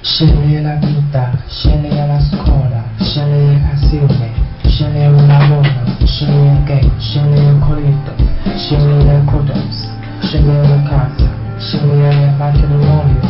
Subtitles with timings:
[0.00, 4.30] Scegliere la vita, scegliere la scuola, scegliere la passione,
[4.64, 5.70] scegliere un lavoro,
[6.04, 8.12] scegliere il gay, scegliere il colletto,
[8.56, 9.88] scegliere il codos,
[10.20, 13.20] scegliere la casa, scegliere il matrimonio,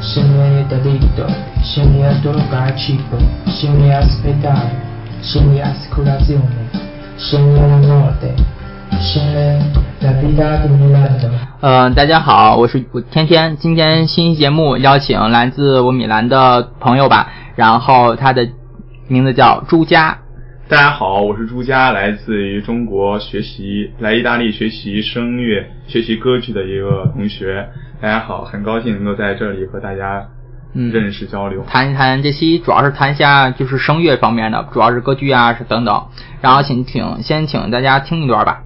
[0.00, 1.26] scegliere il delitto,
[1.62, 3.16] scegliere droga e cibo,
[3.46, 4.80] scegliere ospedale,
[5.20, 6.70] scegliere assicurazione,
[7.16, 8.55] scegliere la morte.
[11.60, 13.56] 嗯，大家好，我是我天天。
[13.56, 18.48] 今天新节目邀请来自我米兰的朋友吧，然后他的
[19.08, 20.18] 名字叫朱佳。
[20.68, 27.68] 大家好，我是朱佳，来自于中国学习来意大利学习声乐、学习歌剧的一个同学。
[28.00, 30.24] 大家好，很高兴能够在这里和大家
[30.74, 31.64] 嗯认识交流。
[31.66, 36.06] 谈一谈这期主要是谈一下就是声乐方面的，主要是歌剧啊是等等。
[36.40, 38.62] 然后请请先请大家听一段吧。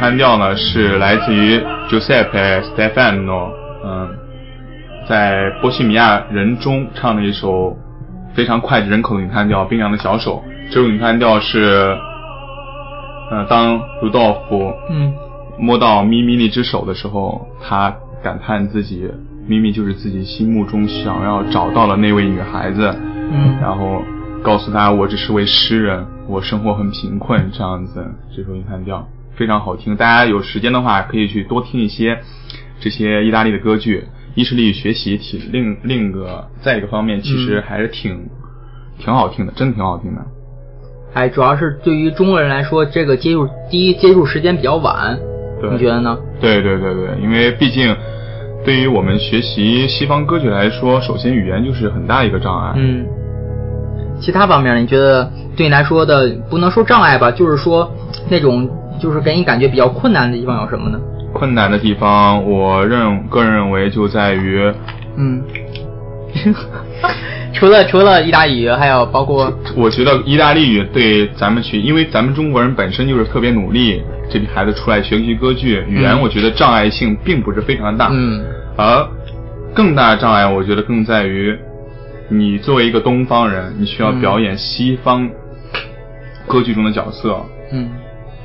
[0.00, 1.58] 咏叹调呢是来自于
[1.90, 3.50] Giuseppe Stefano，
[3.84, 4.08] 嗯、
[5.06, 7.76] 在波西米亚人中唱的一首
[8.32, 10.42] 非常脍炙人口的咏叹调《冰凉的小手》。
[10.72, 11.94] 这首咏叹调是，
[13.30, 15.12] 呃，当鲁道夫嗯
[15.58, 19.06] 摸到咪咪那只手的时候，他感叹自己
[19.46, 22.90] 咪咪就是自己心目中想要找到的那位女孩子，
[23.30, 24.02] 嗯然后
[24.42, 28.02] 告诉他我只是位诗人，我生活很贫困这样子。
[28.34, 29.06] 这首咏叹调
[29.36, 32.18] 非常好听，大家有时间的话可以去多听一些
[32.80, 34.04] 这些意大利的歌剧，
[34.34, 38.28] 一是利于学习，体另另一个再一个方面其实还是挺、
[38.98, 40.20] 挺好听的，真的挺好听的。
[41.12, 45.18] 哎主要是对于中国人来说，这个接触第一接触时间比较晚，
[45.60, 46.16] 对你觉得呢？
[46.40, 47.96] 对对对对，因为毕竟
[48.64, 52.74] 对于我们学习西方歌曲来说，首先语言就是很大一个障碍。
[52.76, 53.04] 嗯，
[54.20, 57.92] 其他方面你觉得对你来说的不能说障碍吧，就是说
[58.28, 61.00] 那种就是给你感觉比较困难的地方有什么呢？
[61.32, 64.60] 困难的地方，我认个人认为就在于，
[65.16, 65.42] 嗯，
[67.54, 78.08] 除了除了意大利语，还有包括我觉得意大利语对咱们去，因为咱们中国人本身就是特别努力，这批孩子出来学习歌剧，语言嗯我觉得障碍性并不是非常大。
[78.12, 78.44] 嗯
[78.76, 79.06] 而
[79.74, 81.56] 更大的障碍，我觉得更在于，
[82.28, 85.28] 你作为一个东方人，你需要嗯表演西方
[86.46, 87.36] 歌剧中的角色。
[87.72, 87.88] 嗯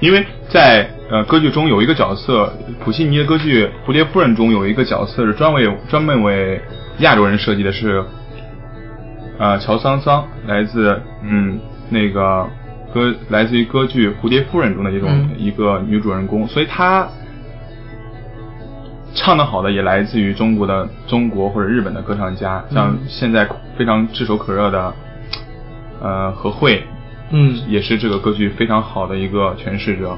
[0.06, 6.62] 因为在呃歌剧中有一个角色，普契尼的歌剧《蝴蝶夫人》中有一个角色是专为专门为
[7.00, 8.04] 亚洲人设计的是，
[9.40, 12.48] 呃乔桑桑，来自嗯那个
[12.94, 15.32] 歌来自于歌剧《蝴蝶夫人》中的一种、嗯。
[15.40, 17.08] 一个女主人公，所以她
[19.16, 23.00] 唱的好的也来自于中国的中国或者日本的歌唱家，像嗯。
[23.08, 24.94] 现在非常炙手可热的
[26.00, 26.84] 呃何慧，
[27.36, 27.56] 嗯。
[27.68, 30.18] 也是这个歌剧非常好的一个诠释者。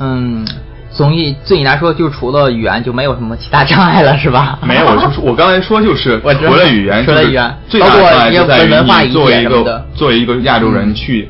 [0.00, 0.46] 嗯，
[0.90, 4.58] 总体对你来说，就除了语言就没有什么其他障碍了，是吧？
[4.62, 11.28] 没有，就是我刚才说就是 我除了语言，就是除了语言最大的障碍就在于作为一个作为一个亚洲人嗯去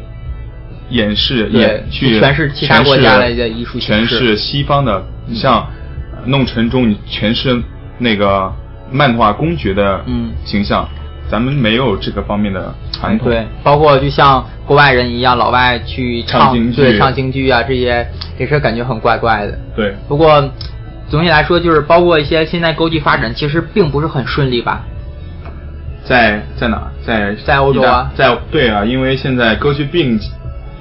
[0.91, 5.03] 演示对演去诠释其他国家的艺术诠释西方的，
[5.35, 5.57] 像
[6.13, 7.59] 呃弄臣中你诠释
[7.99, 8.53] 那个
[8.91, 10.31] 漫画公爵的嗯。
[10.45, 10.87] 形象，
[11.31, 13.29] 咱们没有这个方面的传统。
[13.29, 18.07] 对，包括就像国外人一样，老外去唱京剧对唱京剧啊，这些
[18.39, 19.59] 也是感觉很怪怪的。
[19.77, 20.43] 对不过
[21.09, 24.85] 总体来说，就是包括一些现在歌剧发展，其实并不是很顺利吧？
[26.05, 26.91] 在在哪？
[27.05, 30.19] 在在欧洲啊在对啊，因为现在歌剧并，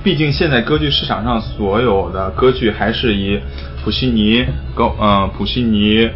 [0.03, 3.39] 毕竟现在歌剧市场上所有的歌剧还是以
[3.83, 4.45] 普希尼、
[4.75, 6.09] 高嗯普希尼、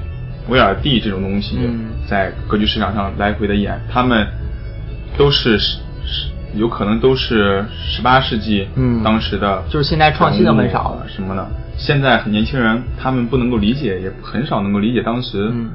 [0.49, 4.27] 威尔第这种东西嗯在歌剧市场上来回的演，他们
[5.17, 11.47] 都是十十有可能都是十八世纪嗯当时的，就是现在创新的很少了什么的。
[11.77, 15.71] 现在很年轻人他们不能够理解，也很少能够理解当时，嗯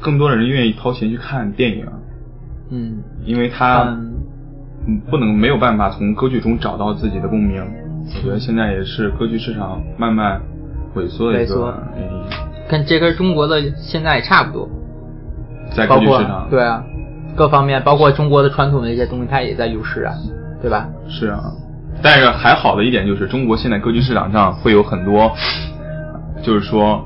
[0.00, 1.86] 更多的人愿意掏钱去看电影，
[2.70, 3.96] 嗯因为他
[5.10, 7.62] 不能没有办法从歌剧中找到自己的共鸣。
[8.02, 10.40] 我觉得现在也是歌剧市场慢慢
[10.94, 12.24] 萎缩的一个原因，
[12.70, 14.68] 跟这跟中国的现在也差不多，
[15.76, 16.84] 在包括对啊，
[17.36, 20.14] 各方面包括中国的传统的一些东西，它也在流失啊，
[20.62, 20.88] 对吧？
[21.08, 21.52] 是啊，
[22.00, 25.32] 但是还好的一点就是中国现在歌剧市场上会有很多，
[26.42, 27.04] 就是说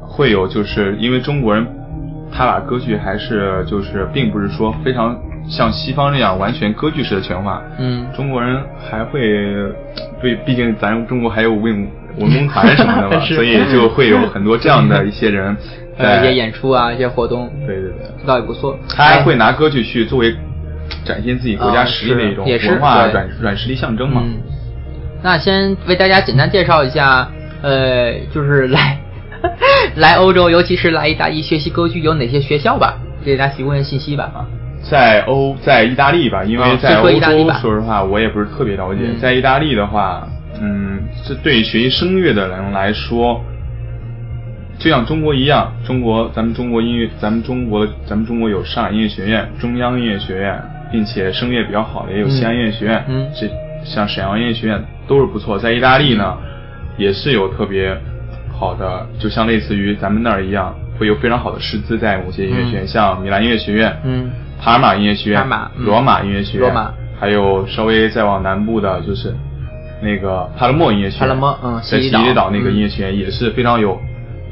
[0.00, 1.66] 会有就是因为中国人
[2.32, 5.14] 他把歌剧还是就是并不是说非常
[5.48, 9.20] 像西方这样完全歌剧式的全化，嗯中国人还会
[10.20, 15.56] 对，毕竟咱中国还有 文文工团什么的嘛，所以就会有很多这样的一些人
[15.96, 18.78] 呃，一些演出啊，一些活动，对对对，倒也不错。
[18.88, 20.34] 他还会拿歌剧去作为
[21.04, 24.22] 展现自己国家实力的一种文化软软实力象征嘛。
[24.24, 24.36] 嗯，
[25.22, 27.28] 那先为大家简单介绍一下，
[27.62, 28.98] 呃，就是 来
[29.96, 34.30] 来欧洲，尤其是来意大利学习歌剧有哪些学校吧，给大家提供一些信息吧。
[34.82, 39.00] 在欧，在意大利吧，因为在欧洲，说实话我也不是特别了解。
[39.04, 40.26] 嗯在意大利的话，
[40.60, 43.42] 嗯，这对于学习声乐的人来说，
[44.78, 50.60] 就像中国一样，中国咱们中国音乐，咱们中国咱们中国有上海音乐学院、中央音乐学院，
[50.92, 53.04] 并且声乐比较好的也有西安音乐学院，
[53.34, 53.50] 这
[53.84, 55.58] 像沈阳音乐学院都是不错。
[55.58, 56.36] 在意大利呢，
[56.96, 57.96] 也是有特别
[58.52, 65.84] 好的，就像类似于咱们那儿一样，会有非常好的师资在某些音乐学院，嗯像米兰音乐学院，嗯帕尔马音乐学院、帕尔马嗯。
[65.84, 66.92] 罗马音乐学院、罗马。
[67.20, 69.34] 还有稍微再往南部的，就是
[70.00, 72.20] 那个帕勒莫音乐学院，帕勒莫嗯在西里岛。
[72.20, 74.00] 西里岛那个嗯音乐学院也是非常有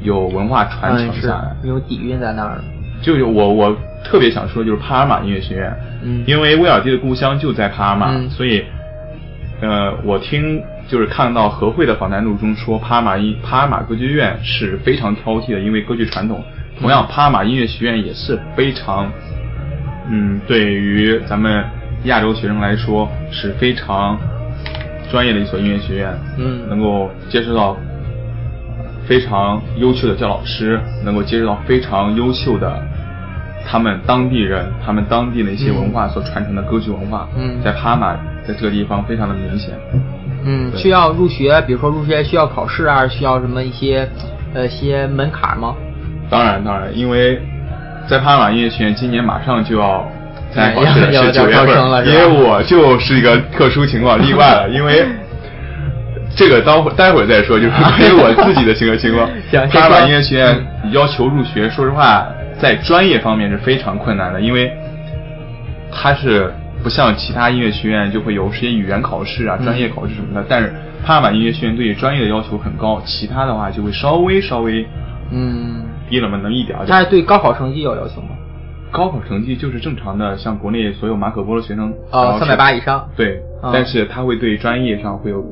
[0.02, 1.56] 有文化传承下来。
[1.62, 2.60] 有底蕴在那儿。
[3.02, 5.72] 就是我我特别想说的就是帕尔马音乐学院，
[6.02, 6.24] 嗯。
[6.26, 8.28] 因为威尔第的故乡就在帕尔马，嗯。
[8.30, 8.64] 所以
[9.60, 16.42] 呃，我听就是看到和会的访谈录中说，帕尔马音帕尔马歌剧院是非常挑剔的，因为歌剧传统。
[16.80, 19.10] 同样，帕尔马音乐学院也是非常，
[20.08, 21.64] 嗯，对于咱们
[22.04, 24.18] 亚洲学生来说是非常
[25.10, 27.76] 专业的一所音乐学院，嗯能够接触到
[29.06, 32.82] 非常优秀的教老师，能够接触到非常优秀的
[33.64, 37.28] 他们当地人、他们当地的一些文化所传承的歌剧文化。
[37.36, 38.14] 嗯在帕马
[38.46, 39.74] 在这个地方非常的明显。
[40.44, 44.08] 嗯，需要入学，比如说入学需要考试啊，需要什么一些
[44.54, 45.74] 呃一些门槛吗？
[46.30, 47.40] 当然，当然，因为
[48.06, 50.06] 在帕马音乐学院今年马上就要
[50.52, 55.06] 参加考试了，要九月要招生了份，因为我就是一个特殊情况例外了，因为。
[56.38, 59.66] 这个待会待会儿再说，就是 关于我自己的情况情况行。
[59.70, 62.26] 帕尔马音乐学院要求入学，说实话，
[62.60, 64.70] 在专业方面是非常困难的，因为
[65.90, 70.74] 它是不像其他音乐学院就会有些语言考试啊、嗯专业考试什么的，但是
[71.06, 74.86] 帕尔马音乐学院对于专业的要求很高，其他的话就会稍微稍微
[75.30, 78.28] 嗯，低了嘛，能一点儿点它是对高考成绩有要求吗？
[78.92, 83.08] 高考成绩就是正常的，像国内所有马可波罗学生，然哦，三百八以上。
[83.16, 85.44] 对，啊但是他会对专业上会有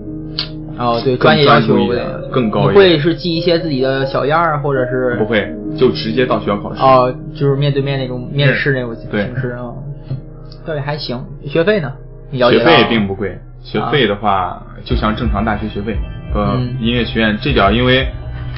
[0.78, 5.46] 哦，对，专业要求专注一点更高一点你会是记一些自己的小样儿，或者是不会
[5.76, 6.80] 就直接到学校考试。
[6.80, 9.74] 哦，就是面对面那种面试那种形式啊。
[10.64, 11.22] 对，还行。
[11.44, 11.92] 学费呢？
[12.30, 15.96] 你了解学费并不贵，学费的话就像正常大学学费。
[16.34, 18.08] 呃，嗯音乐学院这点因为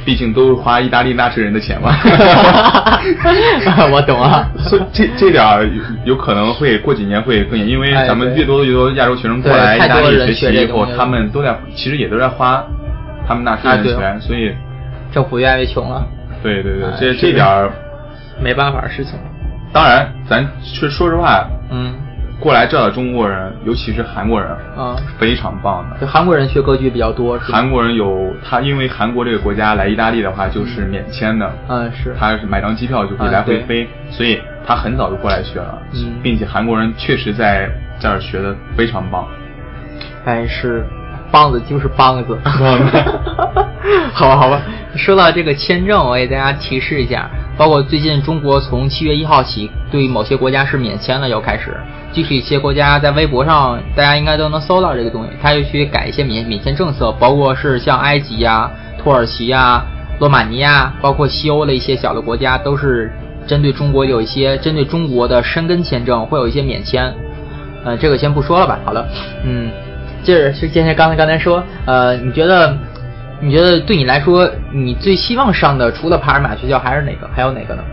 [0.07, 1.91] 毕竟都是花意大利纳税人的钱嘛。
[3.93, 4.49] 我懂啊。
[4.59, 12.65] 所以这这点儿有有可能会过几年会更严，因为咱们越多越多亚洲学生过来意大利学习以后，他们都在其实也都在花
[13.27, 14.55] 他们纳税人的钱，所以
[15.13, 16.07] 政府越来越穷了，
[16.43, 17.69] 对对对哎，这是这点儿
[18.41, 19.15] 没办法的事情。
[19.73, 21.93] 当然咱说说实话，嗯
[22.39, 25.99] 过来这儿的中国人，尤其是韩国人，啊，非常棒的。
[25.99, 27.51] 就韩国人学歌剧比较多，是？
[27.51, 32.15] 韩国人有他，因为韩国这个国家来意大利的话就是免签的，嗯是。
[32.19, 39.27] 他是买张机票就可以嗯来回对飞，所以他很早就过来学了，嗯并且韩国人确实在这儿学的非常棒。
[40.25, 40.85] 但，是
[41.37, 42.39] 棒子就是棒子。
[44.15, 44.63] 好吧，好吧。
[44.97, 47.29] 说到这个签证，我给大家提示一下，
[47.59, 51.77] 包括最近中国从七月一号起，对某些国家是免签了，要开始。
[52.15, 59.85] 具体一些国家在微博上，大家应该都能搜到这个东西，他就去改一些免免签政策，包括是像埃及呀、土耳其呀、
[60.19, 63.13] 罗马尼亚，包括西欧的一些小的国家，都是
[63.47, 67.13] 针对中国有一些针对中国的申根签证会有一些免签，
[67.85, 68.79] 呃，这个先不说了吧。
[68.87, 69.07] 好了，
[69.45, 69.71] 嗯，
[70.27, 72.77] 接着是接着刚才刚才说，呃，你觉得
[73.41, 77.31] 你觉得对你来说，你最希望上的除了帕尔马学校还是哪个？
[77.33, 77.85] 还有哪个呢？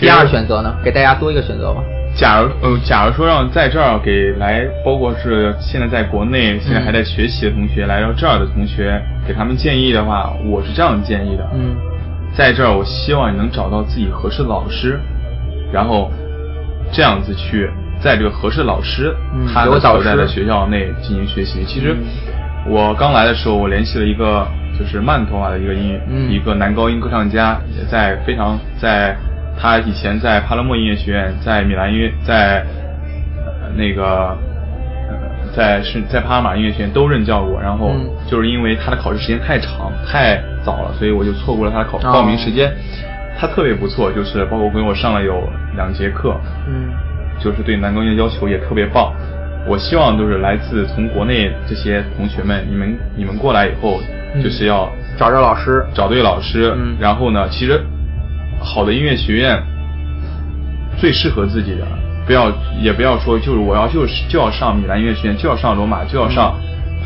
[0.00, 0.72] 第二选择呢？
[0.84, 1.82] 给大家多一个选择吧。
[2.14, 11.44] 假如呃，假如说让在这儿给来，包括是现在在国内现在还在学习的同学，来到这儿的同学，给他们建议的话，我是这样建议的。
[11.52, 11.74] 嗯
[12.32, 15.00] 在这儿，我希望你能找到自己合适的老师，
[15.72, 16.08] 然后
[16.92, 17.68] 这样子去
[18.00, 21.64] 在这个合适的老师、嗯他所在的学校内进行学习。
[21.64, 24.46] 其实嗯我刚来的时候，我联系了一个
[24.78, 29.16] 就是慢头发的一个音、嗯一个男高音歌唱家，也在非常在
[29.58, 32.64] 他以前在帕勒莫音乐学院，在米兰音乐在、
[33.36, 34.36] 呃那个。
[35.08, 35.16] 呃
[35.52, 42.72] 在是在帕拉马音乐学院都任教过，然后嗯就是因为他的考试时间太长太早了，所以我就错过了他的考哦报名时间。
[43.36, 45.42] 他特别不错，就是包括给我上了有
[45.74, 46.38] 两节课，
[46.68, 46.92] 嗯
[47.40, 49.12] 就是对男高音的要求也特别棒。
[49.66, 54.00] 我希望就是来自从国内这些同学们，你们你们过来以后，
[54.34, 54.42] 嗯。
[54.42, 55.84] 就是要找着老师。
[55.92, 56.96] 找对老师，嗯。
[56.98, 57.80] 然后呢，其实
[58.58, 59.62] 好的音乐学院
[60.96, 61.86] 最适合自己的，
[62.26, 66.54] 不要也不要说就是我要就是就要上米兰音乐学院，就要上罗马，就要上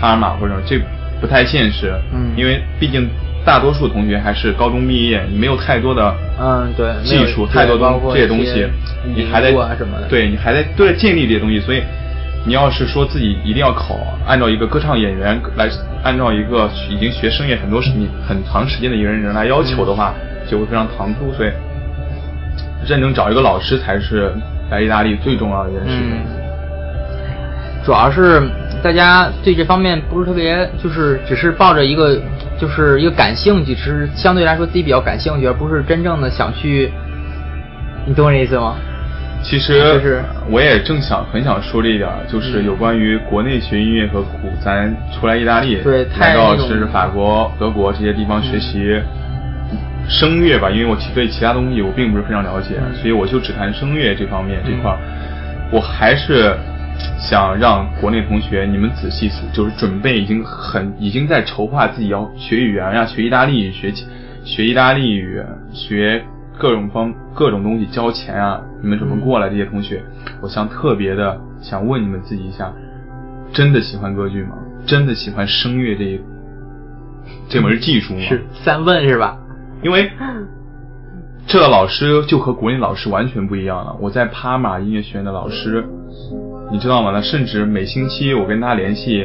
[0.01, 0.81] 帕尔马或者这
[1.21, 2.33] 不太现实，嗯。
[2.37, 3.09] 因为毕竟
[3.45, 8.67] 大多数同学还是高中毕业，你没有太多的嗯，对，技有术太多的东这些东西，
[9.15, 10.09] 你还在悟啊什么的。
[10.09, 11.83] 对你还在都在建立这些东西，所以
[12.47, 15.69] 你要是说自己一定要考，按照一个歌唱演员来，
[16.03, 20.15] 按照一个已经学声乐很多时你很长时间的一个人来要求的话，
[20.51, 21.51] 就会非常唐突，所以
[22.89, 24.33] 认真找一个老师才是
[24.71, 26.13] 来意大利最重要的一件事情。
[26.13, 28.43] 嗯，主要是
[28.85, 32.21] 大家对这方面不是特别，就是只是抱着一个
[32.61, 36.93] 就是一个感兴趣，只是相对来说自己比较感兴趣，而不是真正的想去。
[38.05, 38.77] 你懂我这意思吗？
[39.43, 49.01] 其实就是我也正想很想说这一点儿，就是嗯有关于国内学音乐和苦，咱出来意大利，对太来到是法国、德国这些地方学习
[50.09, 54.99] 声乐吧，因为我其对其他东西我并不是非常了解，嗯所以我就只谈声乐这方面这嗯块儿，
[55.71, 56.55] 我还是
[57.19, 63.93] 想让国内同学你们仔细思，就是准备已经很已经在筹划自己要学语言呀、学意大利语、学
[64.45, 66.23] 学意大利语、学
[66.59, 69.49] 各种方各种东西交钱啊，你们怎么过来？
[69.49, 70.03] 这些同学，
[70.41, 72.73] 我想特别的想问你们自己一下，
[73.53, 74.57] 真的喜欢歌剧吗？
[74.87, 76.21] 真的喜欢声乐这一
[77.49, 78.21] 这门技术吗？
[78.21, 79.39] 是三问是吧？
[79.83, 80.11] 因为
[81.49, 83.97] 这个老师就和国内老师完全不一样了。
[84.01, 85.85] 我在帕玛音乐学院的老师，
[86.75, 87.13] 你知道吗？
[87.15, 89.25] 那甚至每星期我跟他联系，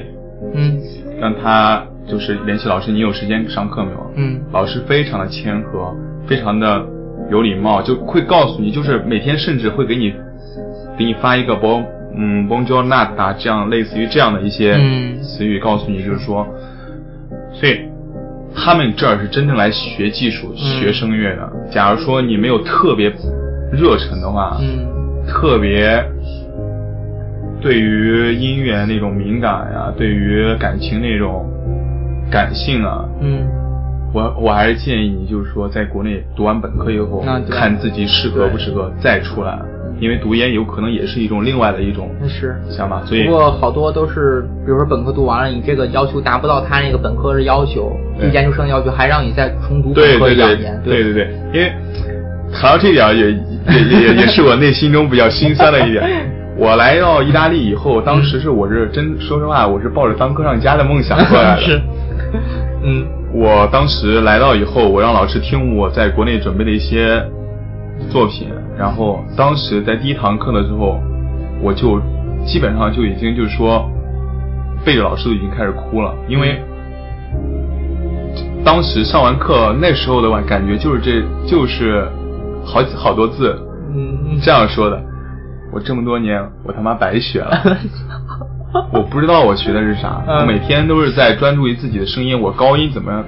[0.53, 0.79] 嗯
[1.20, 4.12] 让他就是联系老师，你有时间上课没有？
[4.18, 5.91] 嗯老师非常的谦和，
[6.27, 6.86] 非常的
[7.32, 10.13] 有礼貌，就会告诉你，就是每天甚至会给你
[10.96, 11.84] 给你发一个 bon
[12.15, 16.46] 嗯 bonjour nata 这样类似于这样的一些嗯词语，告诉你就是说，
[17.51, 17.79] 所以
[18.56, 21.51] 他们这儿是真正来学技术、学声乐的。
[21.72, 23.10] 假如说你没有特别
[23.74, 24.86] 热忱的话，嗯
[25.27, 26.03] 特别
[27.62, 31.46] 对于音乐那种敏感呀、对于感情那种
[32.32, 33.48] 感性啊，嗯
[34.12, 39.60] 我我还是建议你，就是说，在国内读完本科以后那，看自己适合不适合再出来，
[40.00, 42.56] 因为读研有可能也是一种另外的一种是。
[42.70, 50.82] 想法，所以不过好多都是，比如说本科读完了，你这个要求达不到他那个本科的要求，对研究生要求，还让你再重读对对对本科一两年。
[50.84, 51.72] 对对对，因为
[52.51, 53.38] 谈到这点也也
[53.92, 56.04] 也也也是我内心中比较心酸的一点。
[56.60, 61.62] 我来到意大利以后，当时是我是真说实话，我是抱着当歌唱家的梦想过来的。
[61.63, 61.82] 是，
[62.84, 67.24] 嗯我当时来到以后，我让老师听我在国内准备的一些
[68.10, 71.00] 作品，然后当时在第一堂课的时候，
[71.62, 72.01] 我就
[72.46, 73.89] 基本上就已经就是说
[74.84, 76.62] 背着老师都已经开始哭了，因为
[78.66, 82.06] 当时上完课那时候的感感觉就是这就是
[82.66, 83.58] 好好多字
[83.96, 84.38] 嗯。
[84.42, 85.01] 这样说的，
[85.71, 87.77] 我这么多年我他妈白学了。
[88.93, 93.23] 我不知道我学的是啥，嗯我每天都是在专注于自己的声音，我高音怎么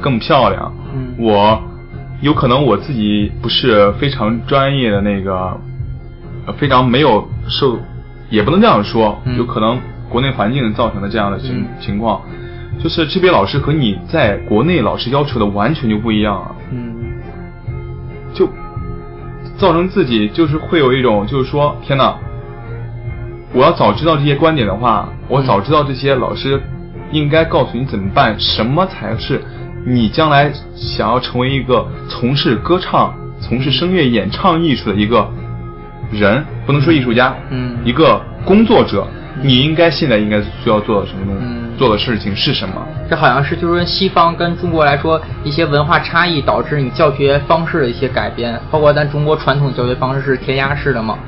[0.00, 0.72] 更漂亮？
[0.94, 1.58] 嗯我
[2.20, 5.58] 有可能我自己不是非常专业的那个，
[6.46, 7.78] 呃非常没有受，
[8.30, 9.78] 也不能这样说，嗯有可能
[10.10, 12.20] 国内环境造成的这样的情、嗯情况，
[12.82, 16.54] 就是这边老师和你在国内老师要求的完全就不一样啊。
[16.70, 16.94] 嗯
[18.34, 18.48] 就
[19.64, 22.14] 造成自己就是会有一种就是说，天哪！
[23.54, 26.60] 我要早知道这些观点的话，我早知道这些老师
[27.10, 29.40] 应该告诉你怎么办，什么才是
[29.86, 35.26] 你将来想要成为一个从事歌唱从事声乐演唱艺术的一个
[36.12, 39.08] 人，不能说艺术家，嗯一个工作者，
[39.40, 42.74] 你应该现在应该需要做的什么东西，嗯做的事情是什么？
[43.08, 51.18] 这好像是就是说西方跟中国来说一些文化差异导致你教学方式的一些改变，包括咱中国传统教学方式是填鸭式的嘛，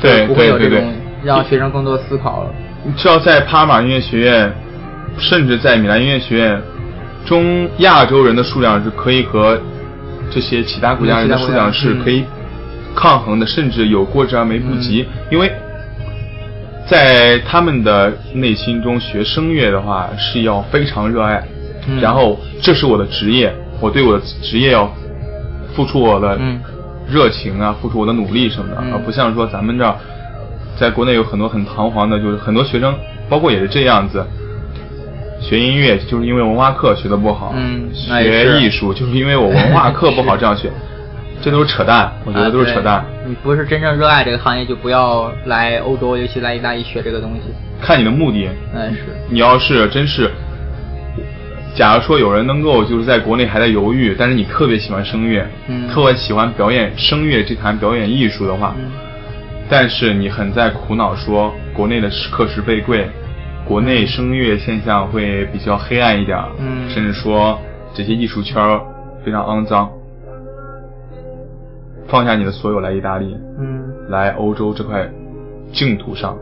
[0.00, 2.50] 对不会有对对这种让学生更多思考了。
[2.84, 4.52] 你知道在帕马音乐学院，
[5.18, 6.62] 甚至在米兰音乐学院，
[7.24, 9.58] 中亚洲人的数量是可以和
[10.30, 12.24] 这些其他国家人的数量是可以
[12.94, 15.06] 抗衡的，甚至有过之而没不及。
[15.30, 15.50] 因为
[16.86, 21.42] 在他们的内心中，学声乐的话是要非常热爱，
[21.88, 22.00] 嗯。
[22.00, 24.92] 然后这是我的职业，我对我的职业要
[25.74, 26.60] 付出我的嗯。
[27.06, 28.92] 热情啊，付出我的努力什么的，嗯。
[28.92, 29.94] 而不像说咱们这儿，
[30.76, 32.94] 在国内有很多很堂皇的，就是很多学生，
[33.28, 34.24] 包括也是这样子，
[35.40, 40.70] 学音乐就是因为文化课学的不好，嗯学艺术就是因为我文化课不好这样学，
[41.44, 42.94] 这都是扯淡，我觉得都是扯淡。
[42.94, 47.52] 啊你不是真正热爱这个行业，就不要来欧洲，尤其来意大利学这个东西。
[47.82, 50.30] 看你的目的，嗯，是，你要是真是，
[51.74, 58.90] 假如说有人能够就是在国内还在犹豫，但是你特别喜欢声乐，嗯特别喜欢表演声乐这项表演艺术的话，嗯
[59.68, 63.06] 但是你很在苦恼说国内的课时费贵，
[63.66, 67.58] 国内声乐现象会比较黑暗一点，嗯甚至说
[67.94, 68.80] 这些艺术圈儿
[69.24, 69.90] 非常肮脏。
[72.08, 73.82] 放下你的所有来意大利，嗯。
[74.08, 75.10] 来欧洲这块
[75.72, 76.36] 净土上，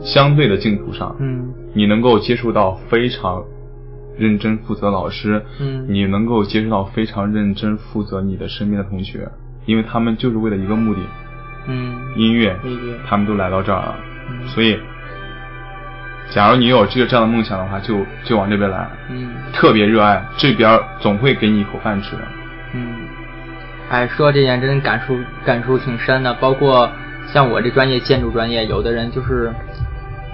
[0.00, 1.52] 相对的净土上，嗯。
[1.74, 3.42] 你能够接触到非常
[4.16, 5.86] 认真负责的老师，嗯。
[5.88, 9.28] 你能够接触到非常认真负责你的身边的同学，
[9.66, 11.00] 因为他们就是为了一个目的，
[11.66, 11.96] 嗯。
[12.16, 13.96] 音乐音乐，他们都来到这儿了，
[14.30, 14.46] 嗯。
[14.46, 14.78] 所以，
[16.30, 19.30] 假如你有这个这样的梦想的话，就就往这边来，嗯。
[19.52, 22.22] 特别热爱，这边总会给你一口饭吃的。
[23.92, 26.90] 哎，说这件真的感触感触挺深的，包括
[27.30, 29.52] 像我这专业建筑专业，有的人就是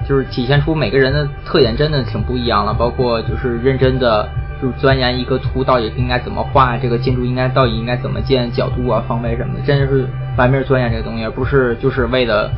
[0.09, 4.29] 就是体现出每个人的特点真的挺不一样了，包括就是认真的
[4.63, 12.49] 就是钻研一个图到底应该怎么画，这个建筑应该到底应该怎么建，角度啊、方位什么的，真的是玩命钻研这个东西，而不是就是为了。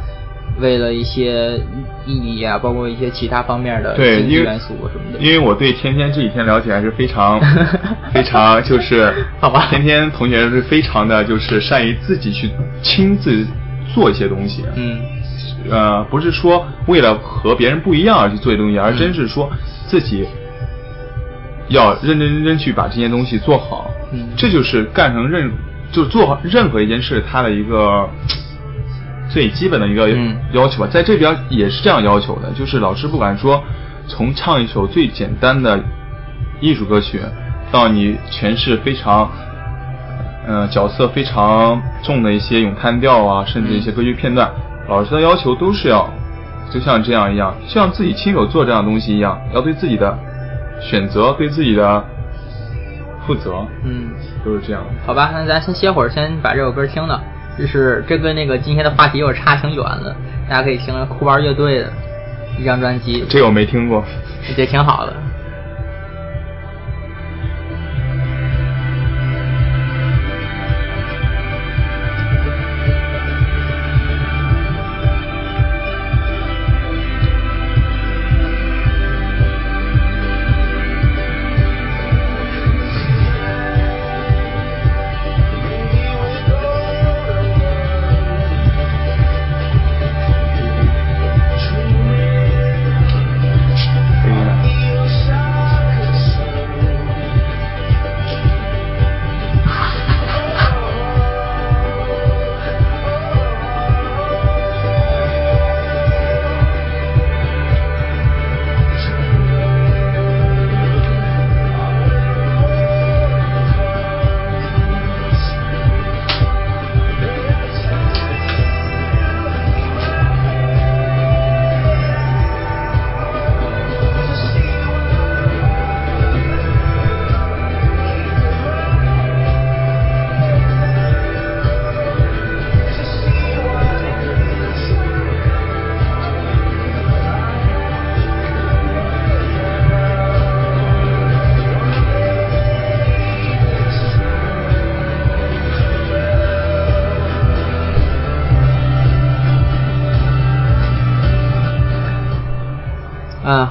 [0.58, 1.56] 为了一些
[2.06, 5.18] 意义啊，包括一些其他方面的对，因为经济元素什么的。
[5.18, 7.40] 因为我对天天这几天了解还是非常
[8.12, 12.50] 非常就是，好吧天天同学是非常的就是善于自己去
[12.82, 13.46] 亲自
[13.94, 15.00] 做一些东西，嗯
[15.70, 19.50] 呃，不是说为了和别人不一样而去做一些东西，而嗯真是说
[19.86, 20.26] 自己
[21.68, 23.90] 要认真认真去把这件东西做好。
[24.12, 25.50] 嗯这就是干成任，
[25.92, 28.08] 就是做好任何一件事，它的一个
[29.30, 30.88] 最基本的一个嗯要求吧。
[30.90, 33.62] 在这边也是这样要求的，就是老师不管说
[34.06, 35.80] 从唱一首最简单的
[36.60, 37.20] 艺术歌曲，
[37.72, 39.30] 到你诠释非常。
[40.48, 44.50] 呃，角色非常重的一些咏叹调啊，甚至一些歌剧片段，
[44.88, 46.08] 老师的要求都是要，
[46.72, 50.18] 就像这样一样，就像自己亲手做这样的东西一样，要对自己的
[50.80, 52.02] 选择、对自己的
[53.26, 54.08] 负责，嗯。
[54.42, 54.88] 都是这样的。
[55.06, 57.22] 好吧，那咱先歇会儿，先把这首歌听了。
[57.60, 60.16] 就是这跟那个今天的话题有点差挺远的，
[60.48, 61.92] 大家可以听听酷玩乐队的
[62.58, 64.02] 一张专辑，这个我没听过。
[64.56, 65.12] 也挺好的。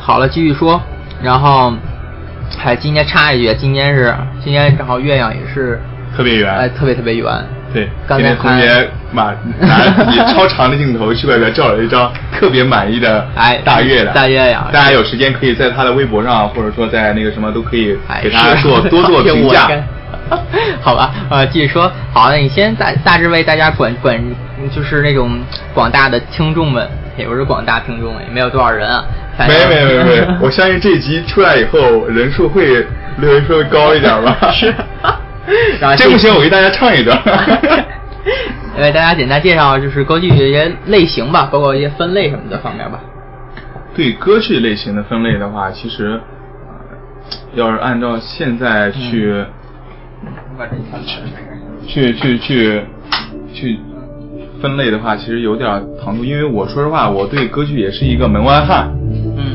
[0.09, 0.81] 好了，继续说。
[1.21, 1.71] 然后，
[2.65, 4.11] 哎今天插一句，今天是
[4.43, 5.79] 今天正好月亮也是，
[6.17, 6.51] 特别圆。
[6.51, 7.27] 哎，特别特别圆。
[7.71, 14.15] 对，刚才同学马拿着自己超长的镜头去外边照了一张特别满意的哎大月亮。
[14.15, 19.69] 大月亮大家有时间可以在他的微博上，或者说在那个什么都可以哎，给他是做 多做评价。
[20.81, 21.91] 好吧，呃，继续说。
[22.11, 24.19] 好，那你先大大致为大家管管，
[24.75, 25.39] 就是那种
[25.71, 29.03] 广大的听众们，也不是广大听众，也没有多少人啊。
[29.39, 32.85] 反没正没没 没，我相信这一集出来以后人数会
[33.19, 34.35] 略微稍微高一点吧。
[34.51, 34.67] 是。
[35.79, 37.17] 然后这不行，我给大家唱一段。
[38.77, 42.99] 为大家简单介绍就是歌剧的一些类型吧，包括一些分类什么的方面吧。
[43.95, 46.19] 对歌剧类型的分类的话，其实、
[46.67, 46.97] 呃
[47.55, 49.43] 要是按照现在去、
[51.87, 52.81] 去去去
[53.53, 53.79] 去
[54.61, 56.23] 分类的话，其实有点唐突。
[56.23, 58.98] 因为我说实话，我对歌剧也是一个门外汉，嗯，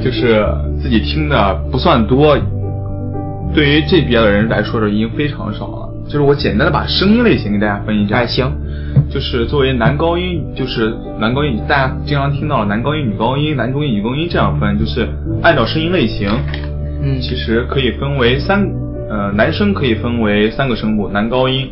[0.04, 0.44] 就是
[0.82, 2.36] 自己听的不算多。
[3.54, 5.88] 对于这边的人来说，是已经非常少了。
[6.06, 8.16] 就是我简单的把声音类型给大家分一下。
[8.16, 8.52] 哎，行，
[9.08, 15.08] 就是作为男高音，就是男高音，大家经常听到的男高音、女高音、男中音、女中音这样分，就是
[15.40, 16.28] 按照声音类型，
[17.02, 18.68] 嗯，其实可以分为三，
[19.08, 21.70] 呃，男生可以分为三个声部，男高音、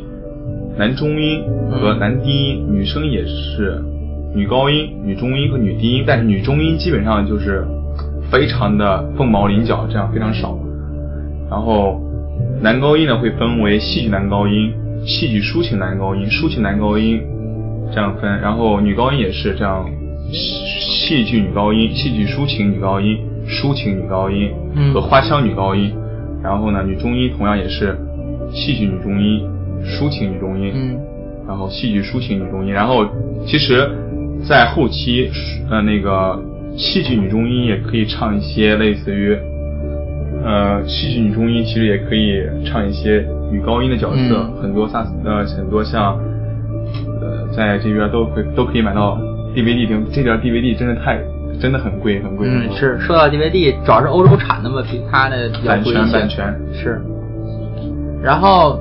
[0.78, 3.78] 男中音和男低音，女生也是
[4.34, 7.66] 女高音、女中音和女低音，但是女中音基本上就是
[8.32, 10.58] 非常的凤毛麟角，这样非常少。
[11.50, 12.00] 然后
[12.62, 14.72] 男高音呢会分为戏剧男高音、
[15.04, 17.20] 戏剧抒情男高音、抒情男高音
[17.92, 19.84] 这样分，然后女高音也是这样，
[20.32, 25.92] 戏戏剧女高音、戏剧抒情女高音、抒情女高音嗯和花腔女高音。
[26.42, 27.96] 然后呢，女中音同样也是
[28.50, 29.46] 戏剧女中音、
[29.84, 30.98] 抒情女中音，嗯
[31.46, 32.72] 然后戏剧抒情女中音。
[32.72, 33.06] 然后
[33.46, 33.88] 其实，
[34.48, 35.30] 在后期，
[35.70, 36.42] 呃，那个
[36.76, 39.36] 戏剧女中音也可以唱一些类似于，
[40.44, 46.18] 呃，戏剧女中音其实也可以唱一些女高音的角色，嗯很多萨呃很多像，
[47.20, 49.18] 呃，在这边都会都可以买到
[49.54, 51.18] DVD 听，这边 DVD 真的太
[51.60, 52.48] 真的很贵很贵。
[52.48, 55.94] 嗯，是说到 DVD，主要是欧洲产的嘛，比它的版权。
[56.10, 57.00] 版权是。
[58.22, 58.78] 然后，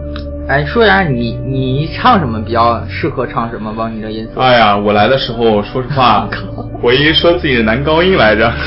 [0.48, 3.72] 哎，说一下你你唱什么比较适合唱什么？
[3.74, 4.42] 吧你的音色。
[4.42, 6.28] 哎呀，我来的时候，说实话，
[6.82, 8.52] 我一说自己的男高音来着。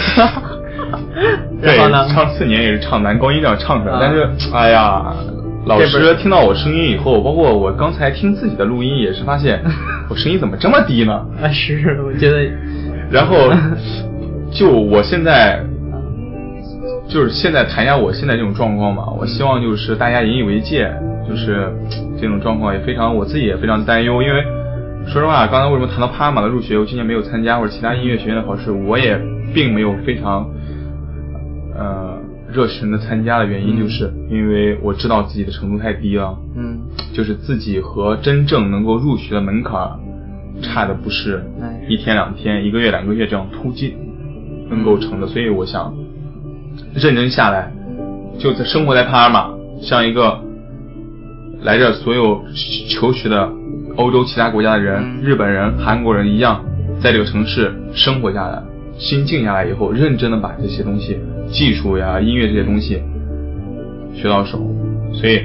[1.61, 1.77] 对
[2.09, 5.03] 唱四年也是唱男高音这样唱出来，啊但是哎呀，
[5.67, 9.63] 老师听到我声音以后，包括我刚才听自己的录音，也是发现
[10.11, 11.13] 我声音怎么这么低呢？
[11.43, 12.49] 啊，是，我觉得。
[13.11, 13.37] 然后
[14.51, 15.61] 就我现在，
[17.09, 19.05] 就是现在谈一下我现在这种状况吧。
[19.19, 20.91] 我希望就是大家引以为戒，
[21.29, 21.73] 就是
[22.21, 24.23] 这种状况也非常，我自己也非常担忧。
[24.23, 24.43] 因为
[25.07, 29.21] 说实话，刚才为什么谈到帕马的入学，我今年没有参加或者其他音乐学院的考试，我也
[29.55, 30.49] 并没有非常
[31.77, 32.19] 呃
[32.53, 36.37] 热忱的参加的原因，就是因为我知道自己的程度太低了。
[36.57, 36.81] 嗯，
[37.13, 39.99] 就是自己和真正能够入学的门槛
[40.63, 43.95] 差的不是哎一天两天、一个月两个月这样突进
[44.71, 45.93] 能够成的，所以我想
[46.95, 47.71] 认真下来，
[48.39, 49.51] 就在生活在帕尔马，
[49.83, 50.41] 像一个
[51.65, 52.45] 来这所有
[52.89, 53.51] 求学的
[53.97, 55.23] 欧洲其他国家的人、嗯。
[55.23, 56.63] 日本人、韩国人一样，
[57.01, 58.63] 在这个城市生活下来，
[58.99, 63.03] 心静下来以后，认真的把这些东西、技术呀、音乐这些东西
[64.15, 64.59] 学到手，
[65.15, 65.41] 所以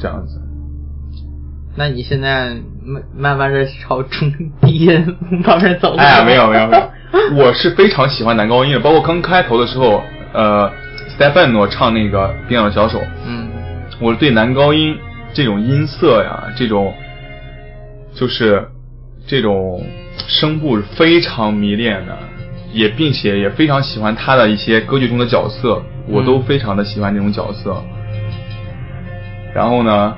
[0.00, 0.40] 这样子。
[1.76, 5.96] 那你现在慢慢慢的朝中低音方面走。
[5.96, 10.00] 哎呀，没有没有没有，我是非常喜欢男高音的，包括刚开头的时候，
[10.32, 10.70] 呃，
[11.08, 13.43] 斯泰芬诺唱那个《冰岛的小手》，嗯
[14.04, 14.94] 我对男高音
[15.32, 16.92] 这种音色呀，这种
[18.14, 18.62] 就是
[19.26, 19.82] 这种
[20.28, 22.14] 声部是非常迷恋的，
[22.70, 27.82] 也并且也非常喜欢他的一些歌剧中的角色，我都非常的喜欢这种角色。
[29.54, 30.14] 然后呢，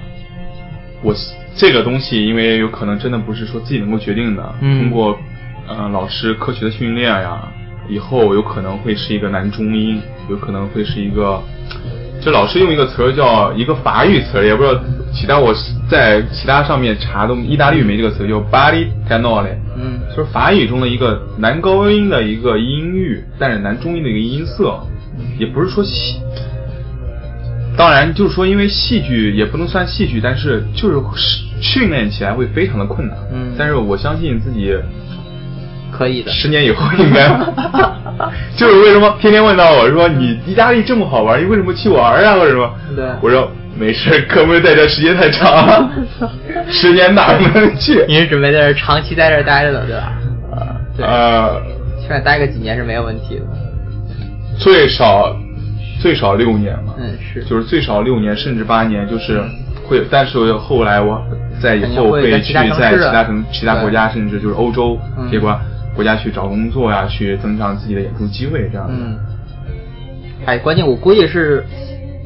[1.00, 1.14] 我
[1.54, 5.16] 这个东西因为有可能真的不是说自己能够决定的，嗯通过
[5.68, 7.48] 呃老师科学的训练呀，
[7.88, 11.40] 以后有可能会是一个男中音，有可能会是一个。
[12.26, 14.80] 就老师用一个词儿叫一个法语词儿，也不知道
[15.12, 15.54] 其他我
[15.88, 19.46] 在其他上面查都意大利语没这个词，叫 body tenore，
[19.78, 20.00] 嗯。
[20.10, 24.76] 就是法语中的一个男高音的一个音域，但是男中音的一个音色，
[25.38, 26.18] 也不是说戏，
[27.76, 31.00] 当然就是说因为戏剧也不能算戏剧，但是就是
[31.60, 33.54] 训练起来会非常的困难，嗯。
[33.56, 34.76] 但是我相信自己
[35.96, 36.30] 可以的。
[36.30, 37.28] 十年以后应该，
[38.56, 42.34] 就是为什么天天问到我说你意大利这么好玩，你为什么去玩啊？
[42.34, 42.70] 或者什么？
[42.94, 45.90] 对我说没事，哥们儿在这时间太长了，
[46.68, 48.04] 十年哪儿能去？
[48.08, 50.12] 你是准备在这儿长期在这儿待着的，对吧？
[50.96, 51.60] 对呃，
[52.00, 53.42] 起码待个几年是没有问题的。
[54.58, 55.36] 最少
[56.00, 57.42] 最少六年嘛，嗯，是。
[57.44, 59.42] 就是最少六年甚至八年，就是
[59.86, 61.22] 会，但是后来我
[61.60, 62.52] 在以后会去在其
[63.12, 65.60] 他城其他国家，甚至就是欧洲嗯这些国家
[65.96, 68.94] 国家去找工作呀，去增强自己的演出机会，这样的。
[68.94, 69.18] 嗯，
[70.44, 71.64] 哎，关键我估计是，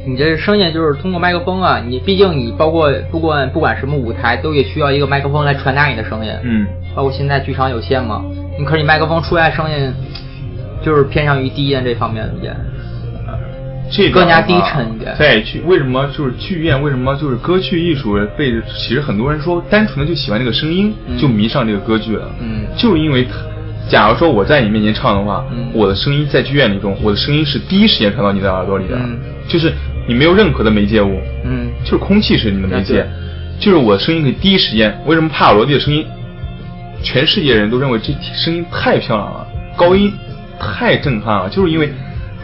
[0.06, 6.32] 你这声音就是通过麦克风啊，你毕竟你包括不管不管什么舞台，都也需要一个麦克风来传达你的声音。
[6.42, 8.22] 嗯，包括现在剧场有限嘛，
[8.58, 9.94] 你可是你麦克风出来声音，
[10.82, 12.56] 就是偏向于低音这方面一点。
[13.92, 22.30] 这个更加低沉一点对剧为什么就是剧院为什么就是歌剧艺术被其实很多人说单纯的就喜欢这个声音，嗯就迷上这个歌剧了。
[22.40, 23.32] 嗯就是因为它，
[23.88, 25.70] 假如说我在你面前唱的话，嗯。
[25.72, 29.18] 我的声音在剧院里中，我的声音是第一时间传到你的耳朵里的，嗯。
[29.48, 29.72] 就是
[30.06, 31.70] 你没有任何的媒介物，嗯。
[31.84, 33.06] 就是空气是你的媒介啊，
[33.58, 34.96] 就是我的声音可以第一时间。
[35.06, 36.04] 为什么帕瓦罗蒂的声音，
[37.02, 40.12] 全世界人都认为这声音太漂亮了，高音
[40.58, 41.92] 太震撼了，就是因为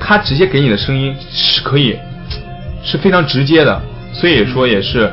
[0.01, 1.97] 他直接给你的声音是可以
[2.83, 3.81] 是非常直接的，
[4.13, 5.13] 所以说也是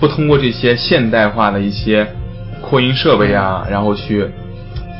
[0.00, 2.06] 不通过这些现代化的一些
[2.60, 4.26] 扩音设备啊，然后去，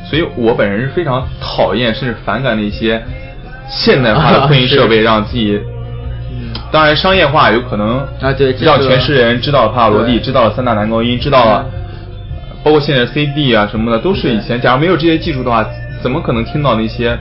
[0.09, 3.01] 所以我本人是非常讨厌甚至反感那些
[3.69, 5.59] 现代化的扩音设备，让自己。
[5.61, 5.69] 嗯
[6.71, 11.65] 当然，商业化有可能啊对让全世界人知道了帕瓦罗蒂，知道了三大男高音，知道了，
[12.63, 14.61] 包括现在 CD 啊什么的，都是以前。
[14.61, 15.65] 假如没有这些技术的话，
[16.01, 17.17] 怎么可能听到那些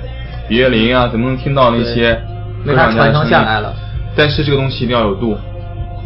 [0.48, 1.08] 比约林啊？
[1.08, 2.20] 怎么能听到那些
[2.62, 3.74] 对没法传承歌唱下来了。
[4.14, 5.38] 但是这个东西一定要有度，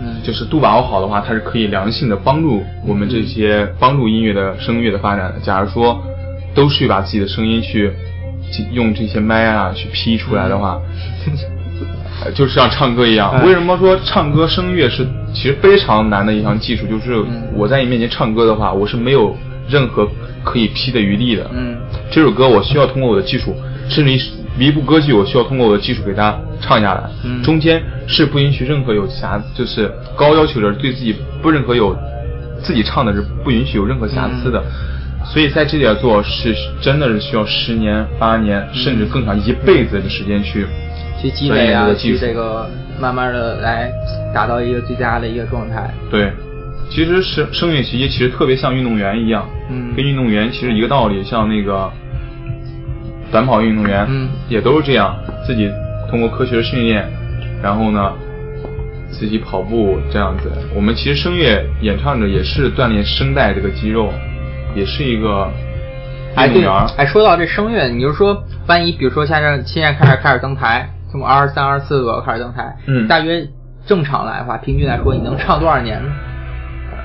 [0.00, 5.40] 嗯，就是度把握好的话，它是可以良性的帮助我们这些帮助音乐的声乐的发展的。
[5.42, 6.00] 假如说
[6.54, 7.90] 都是把自己的声音去
[8.50, 10.80] 去用这些麦啊去 P 出来的话，
[12.24, 13.30] 呃 就是像唱歌一样。
[13.30, 16.86] 哎为什么说唱歌声乐是其实非常难的一项技术？
[16.86, 19.36] 就是嗯我在你面前唱歌的话，我是没有
[19.68, 20.08] 任何
[20.44, 21.50] 可以 P 的余地的。
[21.54, 21.76] 嗯
[22.10, 23.54] 这首歌我需要通过我的技术，
[23.88, 24.20] 甚至一
[24.66, 27.02] 一部歌剧，我需要通过我的技术给它唱下来。
[27.24, 31.96] 嗯中间是不允许任何有瑕，就是高要求的，对自己不任何有
[32.62, 34.60] 自己唱的是不允许有任何瑕疵的。
[34.60, 34.91] 嗯
[35.24, 40.66] 所以在这点做是真的是需要十年、八年，甚至更长一辈子的时间去
[41.20, 42.68] 去积累啊，去这个
[43.00, 43.90] 慢慢的来
[44.34, 45.92] 达到一个最佳的一个状态。
[46.10, 46.32] 对，
[46.90, 51.90] 其实声声乐学习其实特别像运动员一样，嗯跟运动员其实一个道理，像那个
[53.30, 55.70] 短跑运动员，嗯也都是这样，自己
[56.10, 57.08] 通过科学的训练，
[57.62, 58.12] 然后呢，
[59.08, 60.50] 自己跑步这样子。
[60.74, 64.12] 我们其实声乐演唱者也是锻炼声带这个肌肉，
[64.74, 65.50] 也是一个
[66.34, 66.64] 哎，对
[66.96, 73.46] 哎，说到这声乐，你就说，万一比如说现在现在开始开始登台，从二十三、二十四个开始登台，嗯大约
[73.86, 76.08] 正常来的话，平均来说，你能唱多少年呢？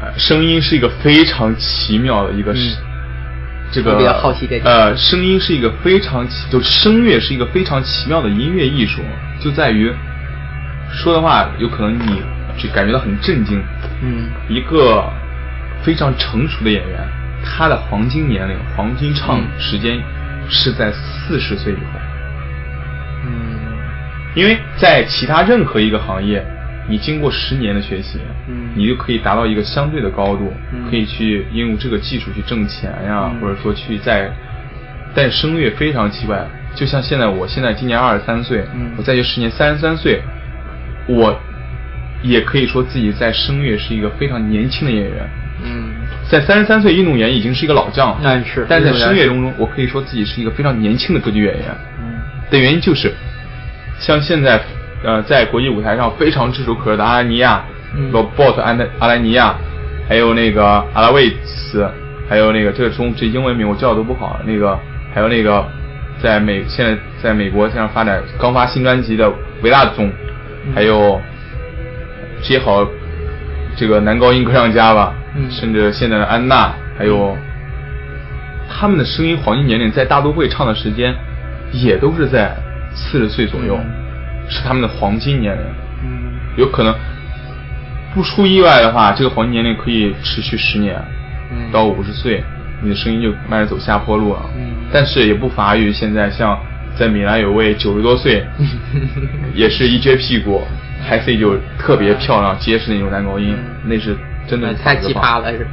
[0.02, 2.76] 呃声音是一个非常奇妙的一个是。
[2.76, 2.84] 嗯
[3.70, 9.02] 这个特别好奇这点呃，声音是一个非常奇，就声乐是一个非常奇妙的音乐艺术，
[9.42, 9.92] 就在于
[10.90, 12.22] 说的话，有可能你
[12.58, 13.62] 就感觉到很震惊。
[14.02, 15.04] 嗯一个
[15.82, 16.98] 非常成熟的演员，
[17.48, 19.48] 他的黄金年龄、黄金唱嗯。
[19.58, 19.98] 时间
[20.50, 22.00] 是在四十岁以后。
[23.26, 23.32] 嗯。
[24.36, 26.46] 因为在其他任何一个行业，
[26.90, 28.70] 你经过十年的学习，嗯。
[28.76, 30.90] 你就可以达到一个相对的高度，嗯。
[30.90, 33.40] 可以去应用这个技术去挣钱呀，嗯。
[33.40, 34.30] 或者说去在，
[35.16, 38.92] 但声乐非常奇怪，就像现在我现在今年二十三岁，嗯。
[38.98, 40.22] 我再去十年三十三岁，
[41.08, 41.40] 我
[42.22, 45.30] 也可以说自己在声乐是一个非常年轻的演员，
[45.64, 45.90] 嗯
[46.30, 51.66] 在三十三岁运动员已经是一个老将了，那是但是在声乐中中，我可以说自己是一个非常年轻的歌剧演员。
[52.00, 52.20] 嗯。
[52.50, 53.14] 的原因就是，
[54.00, 54.60] 像现在
[55.04, 57.64] 呃在国际舞台上非常炙手可热的阿兰尼亚、
[57.96, 58.12] 嗯。
[58.12, 59.56] Robert 安德阿兰尼亚，
[60.08, 61.90] 还有那个阿拉维斯，
[62.30, 64.78] 还有那个这个中这英文名我叫的都不好，那个
[65.14, 65.66] 还有那个
[66.22, 70.08] 在美现在在美国现在发展刚发新专辑的维纳总，
[70.66, 70.74] 嗯。
[70.76, 71.22] 还有
[72.42, 72.86] 这些好
[73.76, 75.50] 这个男高音歌唱家吧，嗯。
[75.52, 77.38] 甚至现在的安娜，还有
[78.70, 81.16] 他们的声音黄金年龄在大都会唱的时间，
[81.72, 82.56] 也都是在
[82.94, 83.92] 四十岁左右，嗯。
[84.50, 85.62] 是他们的黄金年龄。
[86.04, 86.32] 嗯。
[86.58, 86.94] 有可能
[88.14, 90.96] 不出意外的话，这个黄金年龄可以持续十年，
[91.52, 91.72] 嗯。
[91.72, 92.44] 到五十岁，
[92.82, 94.42] 你的声音就慢慢走下坡路了。
[94.58, 94.72] 嗯。
[94.92, 96.58] 但是也不乏于现在像
[96.96, 98.44] 在米兰有位九十多岁，
[99.54, 100.62] 也是一撅屁股，
[101.06, 103.90] 还是就特别漂亮结实的那种男高音，嗯。
[103.90, 104.16] 那是
[104.48, 105.68] 真的太奇葩了，是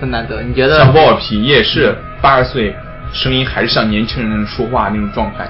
[0.00, 0.42] 真难得。
[0.42, 2.74] 你觉得像鲍尔皮也是八十岁，
[3.12, 5.48] 声音还是像年轻人说话那种状态，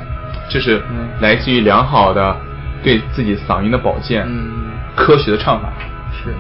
[0.49, 2.37] 这是嗯来自于良好的
[2.83, 4.51] 对自己嗓音的保健，嗯
[4.97, 5.73] 科学的唱法。
[6.13, 6.35] 是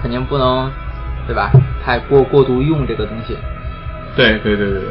[0.00, 0.70] 肯定不能
[1.26, 1.50] 对吧？
[1.84, 3.36] 太过过度用这个东西。
[4.16, 4.88] 对对对对对。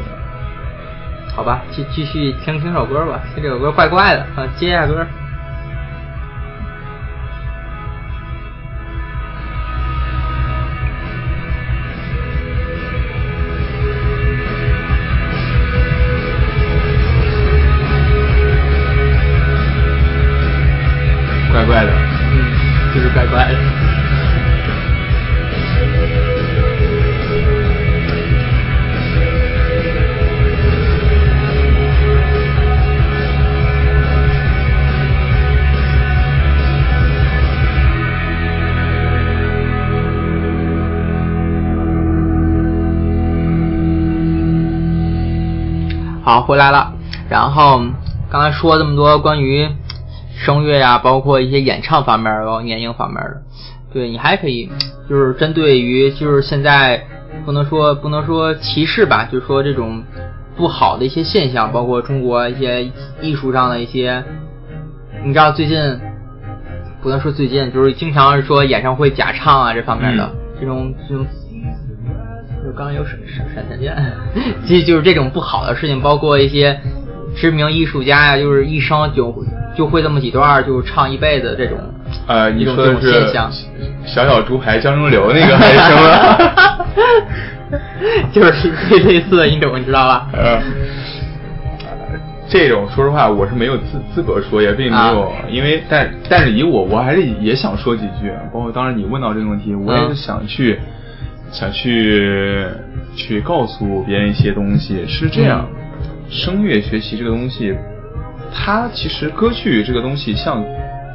[1.35, 5.05] 好吧，继继续听听首歌吧，听这首歌怪怪的啊，接下歌。
[46.37, 46.93] 「好，回来了。
[47.31, 47.81] 然后
[48.29, 49.67] 刚才说这么多关于
[50.35, 53.41] 声乐呀、包括一些演唱方面儿，包括年龄方面的，
[53.91, 54.69] 对你还可以
[55.09, 57.03] 就是针对于就是现在
[57.43, 60.03] 不能说不能说歧视吧，就是说这种
[60.55, 62.87] 不好的一些现象，包括中国一些
[63.19, 64.23] 艺术上的一些，
[65.25, 65.99] 你知道最近
[67.01, 71.25] 不能说最近，就是经常说演唱会假唱啊这方面的、嗯这种这种。
[72.77, 73.95] 就刚刚有闪闪闪闪电，
[74.65, 76.79] 其实就是这种不好的事情，包括一些
[77.35, 79.33] 知名艺术家呀，就是一生就
[79.75, 81.77] 就会这么几段儿，就唱一辈子这种，
[82.27, 83.41] 呃，你说的是现
[84.05, 86.85] 小小猪排江中流那个还是什么？
[88.31, 90.27] 就是 类类似的一种，你知道吧？
[90.33, 90.61] 呃，
[92.47, 100.79] 这种说实话，我是没有资资格说，也并没有，啊因为但但是以我，我还是也想说几句，包括当时你问到这个问题，我也是嗯想去、
[101.51, 102.65] 想去
[103.15, 105.67] 去告诉别人一些东西，是这样，
[106.29, 107.75] 声乐学习这个东西，
[108.53, 110.63] 它其实歌剧这个东西，像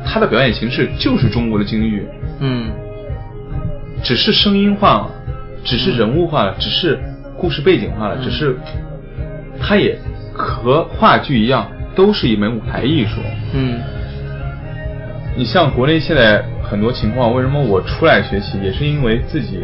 [0.04, 2.06] 它的表演形式就是中国的京剧，
[2.40, 2.70] 嗯。
[4.02, 5.10] 只是声音化了，
[5.62, 6.98] 只是人物化了，只是
[7.38, 8.56] 故事背景化了，嗯只是
[9.60, 9.96] 它也
[10.32, 13.20] 和话剧一样，都是一门舞台艺术。
[13.52, 13.78] 嗯。
[15.36, 19.60] 你像国内现在很多情况，为什么我出来学习，也是因为自己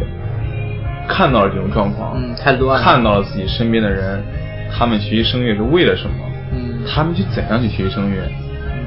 [1.08, 2.84] 看到了这种状况，嗯，太乱了。
[2.84, 4.22] 看到了自己身边的人，
[4.70, 6.14] 他们学习声乐是为了什么？
[6.52, 8.22] 嗯他们去怎样去学习声乐？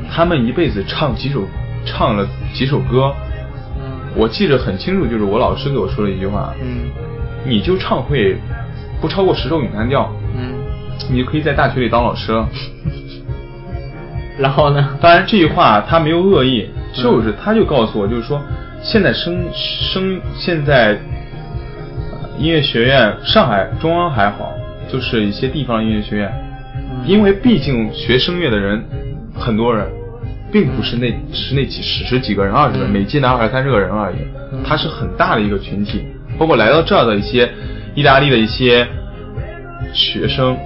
[0.09, 1.41] 他们一辈子唱几首，
[1.85, 3.13] 唱了几首歌。
[3.77, 6.89] 嗯我记得很清楚，就是我老师给我说了一句话，嗯
[7.43, 8.37] 你就唱会
[9.01, 10.53] 不超过十首咏叹调，嗯，
[11.09, 12.47] 你就可以在大学里当老师了。
[14.37, 14.97] 然后呢？
[14.99, 18.41] 当然，这句话他没有恶意，就是他就告诉我，就是说，
[18.81, 20.97] 现在声声现在呃
[22.41, 24.51] 音乐学院，上海中央还好，
[24.91, 26.33] 就是一些地方音乐学院，
[26.75, 27.05] 嗯。
[27.05, 28.83] 因为毕竟学声乐的人
[29.35, 29.85] 很多人，
[30.51, 32.93] 并不是那只是那几十十几个人、二十个人，嗯。
[32.93, 34.15] 每届拿二三十个人而已。
[34.53, 36.03] 嗯，它是很大的一个群体，
[36.39, 37.47] 包括来到这儿的一些
[37.93, 38.87] 意大利的一些
[39.93, 40.57] 学生，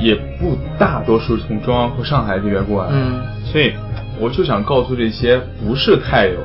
[0.00, 3.20] 也不大多数是从中央和上海这边过来的，嗯。
[3.44, 3.74] 所以
[4.18, 6.38] 我就想告诉这些不是太有，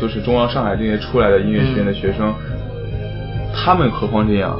[0.00, 2.32] 就是中央、上海这些出来的音乐学院的学生，
[3.54, 4.58] 他们何况这样，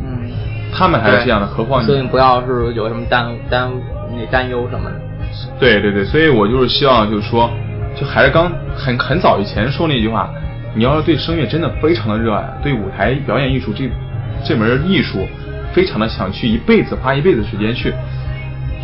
[0.00, 0.30] 嗯，
[0.72, 1.86] 他们还是这样的，何况你？
[1.86, 3.70] 所以你不要是有什么担担
[4.16, 4.96] 那担忧什么的。
[5.58, 7.50] 对对对，所以我就是希望，就是说，
[7.94, 10.30] 就还是刚很很早以前说那句话，
[10.74, 13.90] 你要是对声乐真的非常的热爱，对舞台表演艺术这
[14.44, 15.26] 这门艺术
[15.72, 17.92] 非常的想去一辈子花一辈子时间去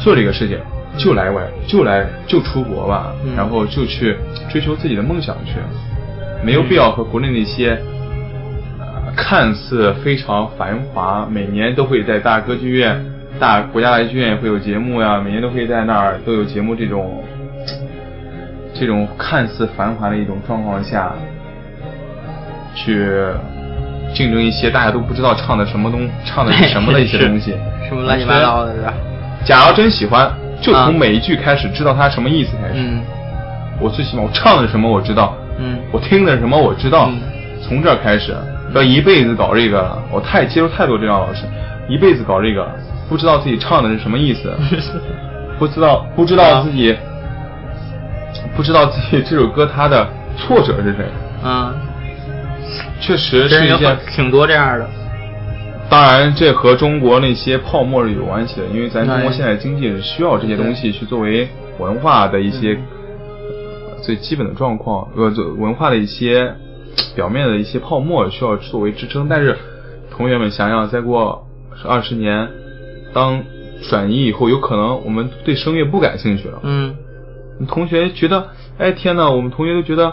[0.00, 0.58] 做这个事情，
[0.98, 3.34] 就来外就来就出国吧，嗯。
[3.36, 4.16] 然后就去
[4.50, 5.54] 追求自己的梦想去，
[6.44, 7.80] 没有必要和国内那些。
[9.16, 13.04] 呃看似非常繁华，每年都会在大歌剧院、
[13.38, 17.22] 大国家大剧院会有节目呀，每年都会在那儿都有节目这种，
[18.74, 21.12] 这种看似繁华的一种状况下，
[22.74, 23.08] 去
[24.12, 27.52] 竞争一些大家都不知道唱的什么东唱的是什么的一些东西，
[27.88, 28.92] 什么乱七八糟的，是吧？
[29.44, 30.86] 假如真喜欢，就啊。
[30.86, 32.74] 从每一句开始知道它什么意思开始。
[32.76, 33.00] 嗯。
[33.80, 35.78] 我最起码我唱的什么我知道，嗯。
[35.92, 37.20] 我听的什么我知道，嗯。
[37.62, 38.34] 从这儿开始，
[38.74, 40.02] 要一辈子搞这个了。
[40.10, 41.44] 我太接触太多这样的老师，
[41.88, 42.68] 一辈子搞这个，
[43.08, 44.52] 不知道自己唱的是什么意思，
[45.58, 46.96] 不知道不知道自己，
[48.56, 51.04] 不知道自己这首歌它的作者是谁，
[51.44, 51.74] 嗯，
[53.00, 54.86] 确实是一件很挺多这样的。
[55.90, 61.46] 当然，这和中国那些泡沫是有关系的，因为咱中国哎现在经济是需要这些东西去作为
[61.78, 66.52] 文化的一些呃最基本的状况，呃，就文化的一些
[67.14, 69.28] 表面的一些泡沫需要作为支撑。
[69.28, 69.56] 但是，
[70.10, 71.46] 同学们想想，再过
[71.86, 72.48] 二十年，
[73.12, 73.42] 当
[73.88, 76.60] 转移以后，有可能我们对声乐不感兴趣了。
[76.62, 76.96] 嗯
[77.68, 80.12] 同学觉得，哎天呐，我们同学都觉得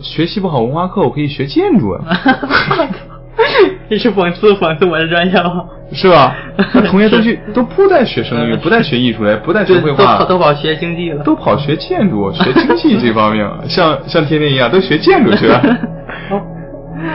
[0.00, 2.00] 学习不好文化课，我可以学建筑呀。
[3.88, 5.66] 这是讽刺讽刺我的专业吗？
[5.92, 6.36] 是吧？
[6.74, 11.22] 那同学都去都不再学声乐， 不再学艺术了，不再学绘画了，跑都跑学经济了。
[11.24, 15.62] 都跑学建筑、 学经济这方面了，像像天天一样都学建筑去了。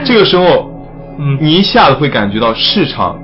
[0.04, 0.70] 这个时候，
[1.18, 3.18] 嗯你一下子会感觉到市场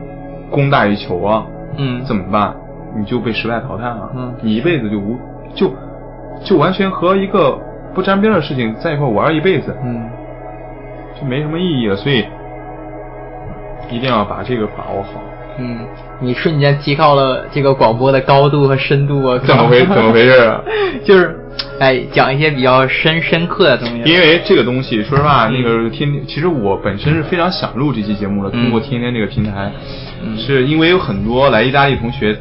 [0.50, 1.44] 供大于求啊，
[1.78, 2.54] 嗯怎么办？
[2.96, 5.18] 你就被时代淘汰了，嗯你一辈子就无
[5.54, 5.72] 就
[6.44, 7.58] 就完全和一个
[7.94, 10.08] 不沾边的事情在一块玩一辈子，嗯
[11.20, 11.96] 就没什么意义了。
[11.96, 12.24] 所以
[13.90, 15.20] 一定要把这个把握好。
[15.60, 15.78] 嗯，
[16.20, 19.38] 你瞬间提高了这个广播的高度和深度啊！
[19.44, 20.60] 怎么回 怎么回事啊？
[21.04, 21.36] 就是，
[21.78, 24.02] 哎，讲一些比较深深刻的东西。
[24.10, 28.50] 因为这个东西，说实话，嗯那个天天，其实我本身是非常想录这期节目的。
[28.54, 29.70] 嗯通过天天这个平台，
[30.24, 32.36] 嗯是因为有很多来意大利同学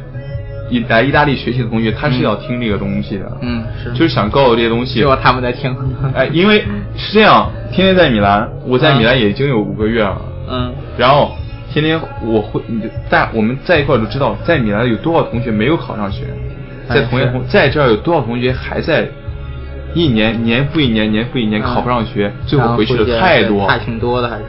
[0.70, 5.74] 意来意大利学习的同学，他是要听这个东西的，嗯，是，就是想告诉这些东西希望他们在听。
[6.14, 6.60] 哎，因为
[6.96, 11.32] 是这样，天天在米兰，我在米兰也已经有五个月了，嗯然后
[11.72, 16.24] 天天我会，你就在我们在一块儿就知道，在米兰有多少同学没有考上学，
[16.88, 19.08] 哎在同学同在这儿有多少同学还在
[19.94, 21.64] 一年年复一年年复一年嗯。
[21.64, 24.44] 考不上学，最后回去的太多，还挺多的，还是。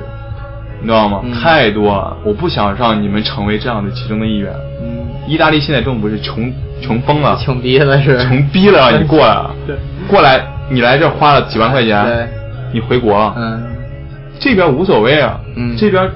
[0.81, 1.21] 你知道吗？
[1.23, 1.31] 嗯。
[1.31, 4.51] 太多了，我不想让你们成为这样的其中的一员。
[4.81, 6.51] 嗯，意大利现在政府是穷
[6.81, 8.17] 穷疯了，穷逼了是。
[8.23, 9.25] 穷逼了，让 你过来。
[9.35, 9.75] 了对，
[10.07, 12.27] 过来你来这儿花了几万块钱，对，
[12.73, 13.63] 你回国了，嗯。
[14.39, 15.75] 这边无所谓啊，嗯。
[15.77, 16.09] 这边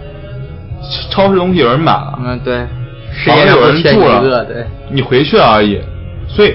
[1.10, 2.66] 超市东西有人买了，嗯对，
[3.12, 5.80] 世房子有人住了，对，你回去了而已。
[6.28, 6.54] 所以，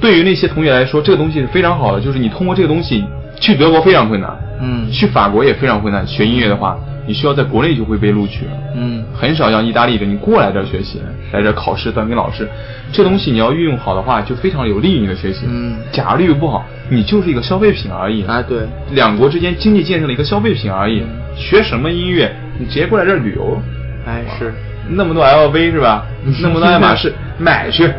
[0.00, 3.04] 对于那些同学来说，这个东西是非常好的，就是你通过这个东西
[3.38, 4.30] 去德国非常困难，
[4.60, 6.06] 嗯去法国也非常困难。
[6.06, 6.76] 学音乐的话，
[7.10, 8.46] 你需要在国内就会被录取，
[8.76, 11.02] 嗯很少像意大利的你过来这儿学习，
[11.32, 12.48] 来这儿考试当跟老师，
[12.92, 15.44] 这东西你要运用好的话，就非常有利于你的学习。
[15.48, 18.22] 嗯假如运用不好，你就是一个消费品而已。
[18.26, 18.60] 啊对，
[18.92, 21.02] 两国之间经济建设的一个消费品而已。
[21.34, 23.60] 学什么音乐，你直接过来这儿旅游，
[24.06, 24.54] 哎是，
[24.88, 26.06] 那么多 LV 是吧？
[26.40, 27.90] 那么多爱马仕，买去，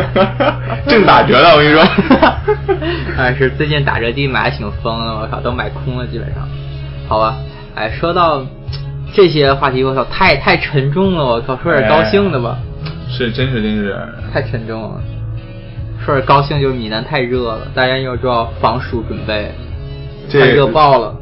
[0.88, 1.82] 正打折呢，我跟你说。
[3.18, 6.48] 哎是，最近打折季买的挺疯的，我靠，都买空了基本上。
[7.06, 7.36] 好吧，
[7.74, 8.44] 哎，说到
[9.12, 12.56] 这些话题，我操，太太沉重了，我靠，说点高兴的吧，
[13.08, 13.96] 是，真是真是。
[14.32, 15.00] 太沉重了。
[16.04, 19.52] 说点高兴，就是米兰太热了，大家要做好防暑准备，
[20.28, 21.14] 这太热爆了。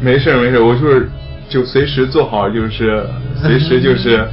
[0.00, 1.10] 没事没事，我就是
[1.48, 4.28] 就随时做好，就是随时就是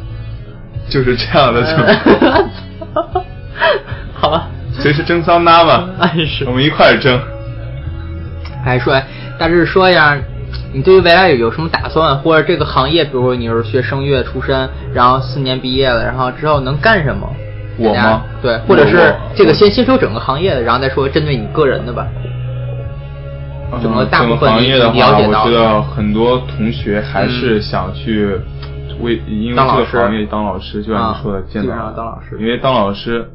[0.88, 3.20] 就是这样的程度，
[4.14, 7.20] 好吧，随时蒸桑拿嘛，哎是我们一块儿蒸。
[8.64, 9.06] 哎说，哎
[9.38, 10.16] 大致说一下，
[10.72, 17.28] 你对于未来有有什么打算，或者这个行业，比如说你是学声乐出身，然后四年毕业了，然后之后能干什么？
[17.78, 22.06] 我吗对，或者是这个先先说整个行业的，然后再说针对你个人的吧。
[23.82, 28.34] 整个大部分行业的话，我觉得很多同学还是嗯想去
[29.00, 33.30] 为因为这个行业当老师，就像啊你说的，见到基本上当老师因为当老师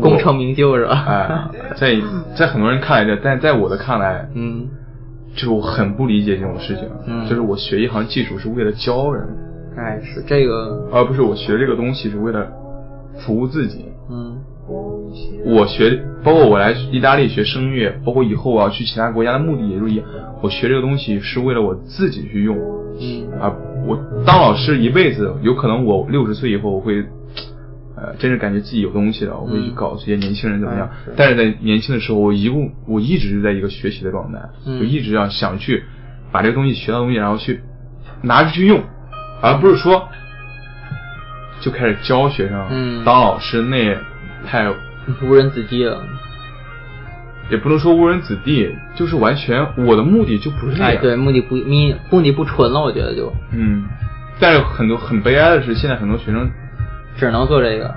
[0.00, 1.04] 功成名就是吧？
[1.06, 1.28] 哎，
[1.76, 1.96] 在
[2.34, 4.66] 在很多人看来这，但在我的看来，嗯
[5.34, 6.84] 就是我很不理解这种事情。
[7.06, 9.26] 嗯就是我学一行技术是为了教人，
[9.76, 12.48] 哎，是这个，而不是我学这个东西是为了
[13.18, 13.84] 服务自己。
[14.10, 14.36] 嗯
[15.46, 20.06] 我学，包括我来意大利学声乐，包括以后我要去其他国家的目的也是一样。
[20.40, 22.56] 我学这个东西是为了我自己去用，
[22.98, 23.52] 嗯啊，
[23.86, 27.04] 我当老师一辈子，有可能我六十岁以后我会，
[28.04, 30.90] 呃，真是感觉自己有东西了，我会去搞这些年轻人怎么样。
[31.16, 35.84] 但是在年轻的时候，我一共我一直是在一个学习的状态，嗯就一直要想去
[36.30, 37.60] 把这个东西学到东西，然后去
[38.22, 38.82] 拿出去用，
[39.40, 40.08] 而不是说
[41.60, 43.98] 就开始教学生，嗯当老师那也
[44.46, 44.68] 太
[45.22, 46.02] 误人子弟了。
[47.50, 50.92] 也不能说误人子弟，就是完全我的目的就不是那样。
[50.92, 53.84] 哎，对，目的不目目的不纯了，我觉得就嗯，
[54.40, 56.50] 但是很多很悲哀的是，现在很多学生，
[57.16, 57.94] 只能做这个。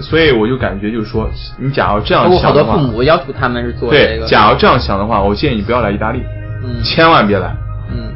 [0.00, 6.22] 所以我就感觉就是说，你假如这样想的话，多父母要求他们是做这对。，假如这样想的话，我建议你不要来意大利，
[6.62, 6.80] 嗯。
[6.84, 7.52] 千万别来，
[7.90, 8.14] 嗯。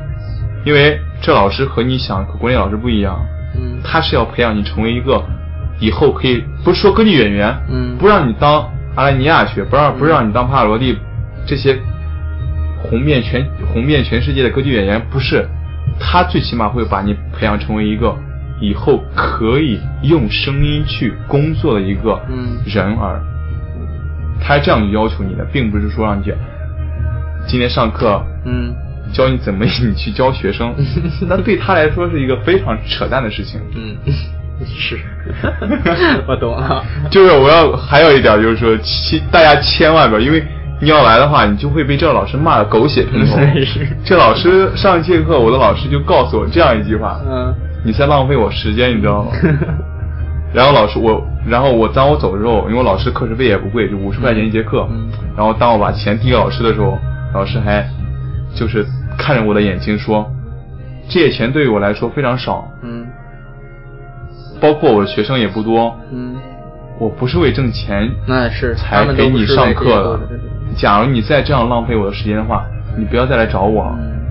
[0.64, 3.18] 因为这老师和你想和国内老师不一样，
[3.57, 3.80] 嗯。
[3.82, 5.20] 他是要培养你成为一个
[5.80, 7.96] 以后可以不是说歌剧演员，嗯。
[7.98, 10.96] 不让你当阿莱尼亚去，不让不让你当帕瓦罗蒂
[11.44, 11.76] 这些
[12.80, 15.44] 红遍全红遍全世界的歌剧演员，不是，
[15.98, 18.14] 他最起码会把你培养成为一个
[18.62, 23.20] 以后可以用声音去工作的一个嗯人儿，
[24.40, 26.24] 他这样要求你的，并不是说让你
[27.46, 28.72] 今天上课嗯
[29.12, 30.72] 教你怎么你去教学生，
[31.28, 33.60] 那对他来说是一个非常扯淡的事情。
[33.74, 33.96] 嗯，
[34.64, 34.96] 是，
[36.26, 36.82] 我懂了。
[37.10, 40.42] 就是我要还有一点就是说，千大家千万不要，因为
[40.80, 43.36] 你要来的话，你就会被这个老师骂的狗血喷头。
[44.04, 47.54] 这老师上一节课，我的老师就告诉我这样一句话：嗯
[47.84, 49.32] 你在浪费我时间，你知道吗？
[50.54, 54.86] 然后老师我，然后我当我走之后，因为我老师课时费也不贵，就五十块钱一节课。
[54.90, 56.98] 嗯然后当我把钱递给老师的时候，
[57.32, 57.88] 老师还
[58.54, 58.84] 就是
[59.16, 60.30] 看着我的眼睛说
[61.08, 63.06] ：“这些钱对于我来说非常少，嗯
[64.60, 66.36] 包括我的学生也不多，嗯，
[66.98, 70.20] 我不是为挣钱那是他才给你上课的。
[70.76, 72.62] 假如你再这样浪费我的时间的话，
[72.96, 73.96] 你不要再来找我了。
[73.98, 74.21] 嗯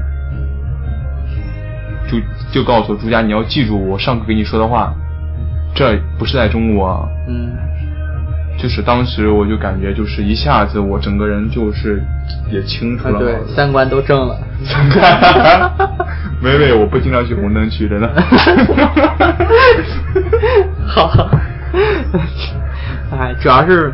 [2.52, 4.94] 就就告诉我朱家，你要记住我上课给你说的话，
[5.74, 7.08] 这不是在中国啊。
[7.28, 7.52] 嗯
[8.58, 12.04] 就是当时我就感觉就是一下子我整个人就是
[12.52, 13.20] 也清楚啊了。
[13.20, 14.38] 对，三观都正了。
[16.40, 18.08] 没没，我不经常去红灯区，真的。
[20.86, 21.30] 好，
[23.18, 23.92] 哎，主要是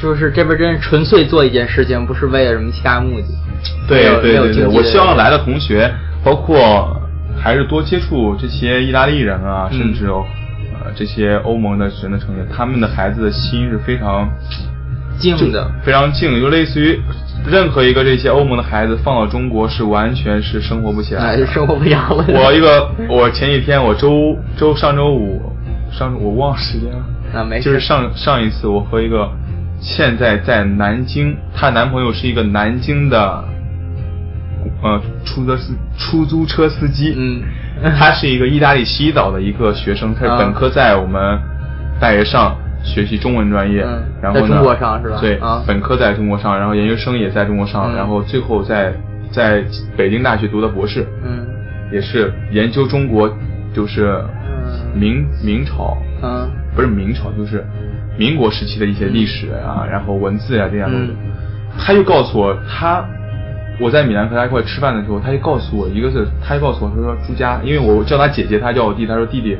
[0.00, 3.26] 就是这边真是纯粹做一件事情，不是为了什么其他目的。
[3.86, 5.92] 对对对我希望来的同学，
[6.24, 7.00] 包括
[7.36, 10.24] 还是多接触这些意大利人啊，嗯甚至有
[10.74, 14.28] 呃这些欧盟的人的成员，他们的孩子的心是非常
[15.18, 17.00] 静的，非常静，就类似于
[17.46, 21.36] 任何一个这些欧盟的孩子放到中国是完全是生活不起来。
[21.46, 21.98] 生活不了。
[22.28, 25.42] 我一个，我前几天我周周上周五
[25.90, 29.28] 上我忘了时间了，啊没事就是上上一次我和一个
[29.80, 33.44] 现在在南京，她男朋友是一个南京的
[34.82, 37.42] 呃出租车司出租车司机，嗯。
[37.98, 41.36] 他是一个意大利西岛的一个学生，他本科在我们
[41.98, 45.16] 大学上学习中文专业，嗯然后呢在中国上是吧？
[45.20, 45.64] 对，啊。
[45.66, 47.96] 本科在中国上，然后研究生也在中国上，嗯。
[47.96, 48.92] 然后最后在
[49.32, 49.64] 在
[49.96, 51.44] 北京大学读的博士，嗯。
[51.90, 53.28] 也是研究中国，
[53.74, 54.22] 就是
[54.64, 54.80] 嗯。
[54.94, 56.48] 明明朝，嗯。
[56.76, 57.64] 不是明朝，就是
[58.16, 60.96] 民国时期的一些历史啊，然后文字啊这样的。
[60.96, 61.16] 嗯。
[61.78, 63.04] 他就告诉我，他
[63.82, 69.58] 我在米兰和他一块吃饭的时候，他就告诉我，一个是他就告诉我，他说朱家，因为我叫他姐姐，他叫我弟，他说弟弟，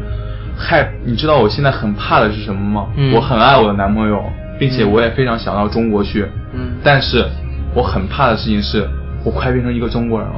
[0.56, 2.86] 害，你知道我现在很怕的是什么吗？
[2.96, 3.12] 嗯。
[3.12, 4.22] 我很爱我的男朋友，
[4.58, 4.92] 并且嗯。
[4.92, 7.26] 我也非常想到中国去，嗯，但是
[7.74, 8.88] 我很怕的事情是，
[9.24, 10.34] 我快变成一个中国人了。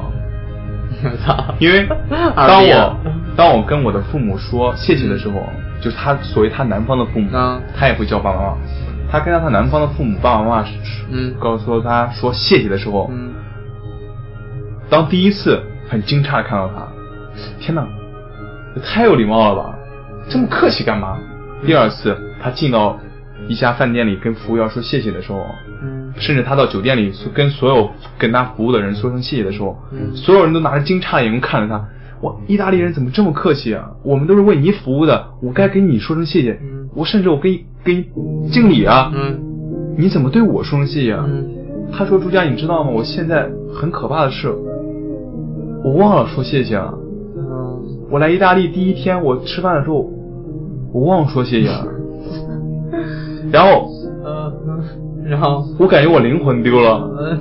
[1.59, 1.87] 因为
[2.35, 2.97] 当我
[3.37, 5.43] 当我跟我的父母说谢谢的时候，
[5.81, 8.57] 就是他所谓他男方的父母，嗯他也会叫爸爸妈妈。
[9.11, 10.65] 他跟他男方的父母爸爸妈妈
[11.11, 11.35] 嗯。
[11.39, 13.31] 告诉他说谢谢的时候，嗯
[14.91, 16.87] 当第一次很惊诧的看到他，
[17.59, 17.87] 天哪，
[18.77, 19.75] 也太有礼貌了吧，
[20.29, 21.19] 这么客气干嘛？
[21.65, 22.99] 第二次他进到
[23.49, 25.45] 一家饭店里跟服务员说谢谢的时候，
[25.83, 31.85] 嗯甚至他到酒店里跟所有跟他服务的人说声谢谢的时候，嗯所有人都拿着惊诧的眼光看着他。
[32.21, 33.91] 哇，意大利人怎么这么客气啊？
[34.03, 36.59] 我们都是为你服务的，我该给你说声谢谢。
[36.63, 39.41] 嗯我甚至我给你给你敬礼啊，嗯
[39.99, 41.25] 你怎么对我说声谢谢啊？
[41.27, 41.49] 嗯
[41.97, 42.91] 他说：“朱家，你知道吗？
[42.91, 44.53] 我现在很可怕的是，
[45.85, 46.93] 我忘了说谢谢了。
[47.37, 47.81] 嗯
[48.11, 50.09] 我来意大利第一天，我吃饭的时候，
[50.93, 51.87] 我忘了说谢谢了。
[53.53, 53.89] 然后
[54.25, 54.53] 呃，
[55.27, 57.11] 然后我感觉我灵魂丢了。
[57.19, 57.39] 嗯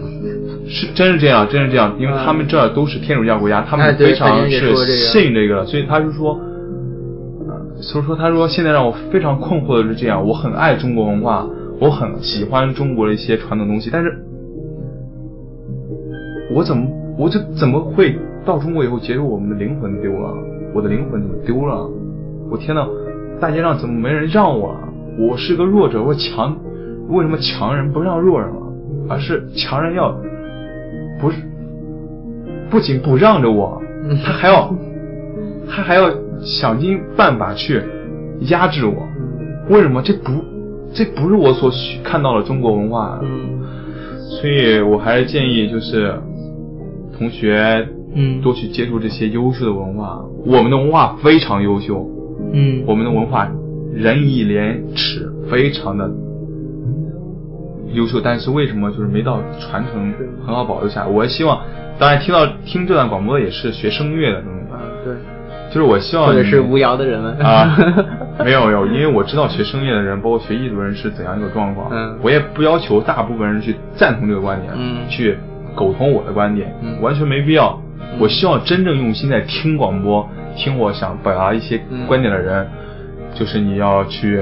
[0.66, 6.40] 是，真是这样，真是这样，因为他们这儿都是天主教国家，他们非常是信这个，所以他就说，
[7.48, 11.46] 呃所以说他说现在让我非常困惑的是这样，我很爱中国文化，
[11.80, 14.26] 我很喜欢中国的一些传统东西，但是，
[16.56, 16.88] 我怎么
[17.18, 20.34] 我就怎么会到中国以后觉得我们的灵魂丢了，
[20.74, 21.90] 我的灵魂怎么丢了？
[22.52, 22.88] 我天呐，
[23.40, 24.80] 大街上怎么没人让我了？
[25.18, 26.56] 我是个弱者，我强，
[27.10, 28.62] 为什么强人不让弱人了？
[29.10, 30.12] 而是强人要
[31.20, 31.38] 不是
[32.70, 33.82] 不仅不让着我，
[34.26, 34.76] 他还要
[35.70, 36.10] 他还要
[36.42, 37.82] 想尽办法去
[38.50, 39.08] 压制我。
[39.70, 40.02] 为什么？
[40.02, 40.32] 这不
[40.94, 43.20] 这不是我所需看到的中国文化。
[43.24, 43.62] 嗯
[44.42, 46.14] 所以我还是建议就是
[47.18, 50.20] 同学嗯多去接触这些优秀的文化。
[50.46, 52.08] 我们的文化非常优秀，
[52.54, 53.50] 嗯我们的文化
[53.94, 56.10] 仁义廉耻，非常的
[57.94, 58.20] 优秀。
[58.22, 60.14] 但是为什么就是没到传承
[60.46, 61.08] 很好保留下来？
[61.08, 61.62] 我也希望，
[62.00, 65.14] 当然听到听这段广播的也是学声乐的，嗯，啊对，
[65.70, 67.78] 就是我希望你或者是无聊的人们啊，
[68.44, 71.90] 没 有没有，因为我知道学声乐的人，包括学艺术的人是怎样一个状况。
[71.92, 75.38] 嗯我也不要求大部分人去赞同这个观点，嗯去
[75.76, 77.80] 苟同我的观点，嗯完全没必要。
[78.20, 82.68] 我希望真正用心在听广播、听我想表达一些嗯观点的人，
[83.34, 84.42] 就是你要去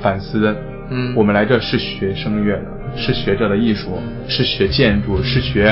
[0.00, 0.54] 反思。
[0.90, 1.14] 嗯。
[1.16, 2.64] 我们来这是学声乐的，
[2.96, 5.68] 是学这的艺术，是学建筑，是学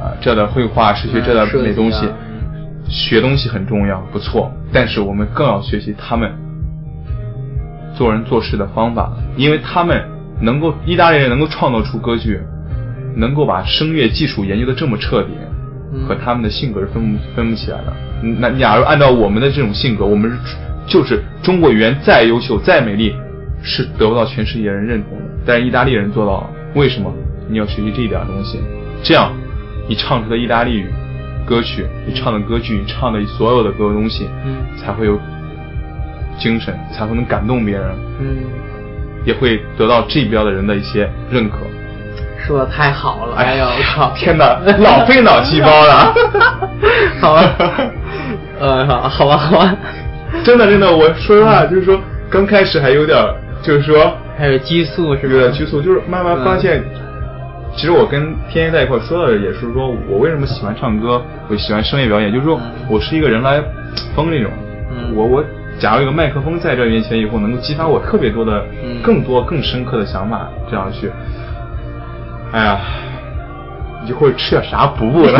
[0.00, 2.06] 啊、这的绘画，是学这的嗯设计美东西。
[2.06, 2.12] 啊。
[2.88, 6.28] 学东西很重要，不错，但是我们更要学习他们
[7.94, 10.02] 做人做事的方法，因为他们
[10.40, 12.40] 能够意大利人能够创造出歌剧，
[13.14, 15.49] 能够把声乐技术研究的这么彻底，嗯
[16.06, 17.92] 和他们的性格是分不分不起来的。
[18.22, 23.14] 嗯那假如按照我们的这种性格，我们是就是中国语言再优秀再美丽，
[23.62, 25.24] 是得不到全世界人认同的。
[25.46, 27.12] 但是意大利人做到了，为什么？
[27.48, 28.60] 你要学习这一点东西，
[29.02, 29.32] 这样
[29.88, 30.86] 你唱出的意大利语
[31.44, 35.18] 歌曲，你唱的歌剧，你唱的所有的各个东西，嗯才会有
[36.38, 38.36] 精神，才会能感动别人，嗯，
[39.24, 41.58] 也会得到这边的人的一些认可。
[42.46, 46.14] 说的太好了，哎呦我靠，天哪，老费脑细胞了。
[47.20, 47.54] 好吧，
[48.58, 49.76] 呃，好，好吧，好吧，
[50.42, 53.18] 真的真的，我说实话，就是说刚开始还有点，
[53.62, 55.32] 就是说还有激素是吧？
[55.34, 56.82] 有点拘束，就是慢慢发现，
[57.76, 58.20] 其实我跟
[58.50, 63.62] 天天在一块说的也是说我为什么喜欢唱歌，我喜欢声乐表演，就是说我是一个人来
[64.14, 64.50] 疯那种。
[64.92, 65.44] 嗯我我
[65.78, 71.10] 假如有个麦克风在这面前以后，能够激发我特别多的、嗯更多更深刻的想法，这样去。
[72.52, 72.80] 哎呀，
[74.06, 75.38] 一会儿吃点啥补补呢？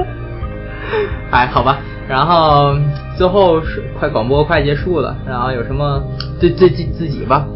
[1.30, 1.78] 哎，好吧，
[2.08, 2.74] 然后
[3.16, 6.02] 最后是快广播快结束了，然后有什么
[6.40, 7.46] 对对自自己吧，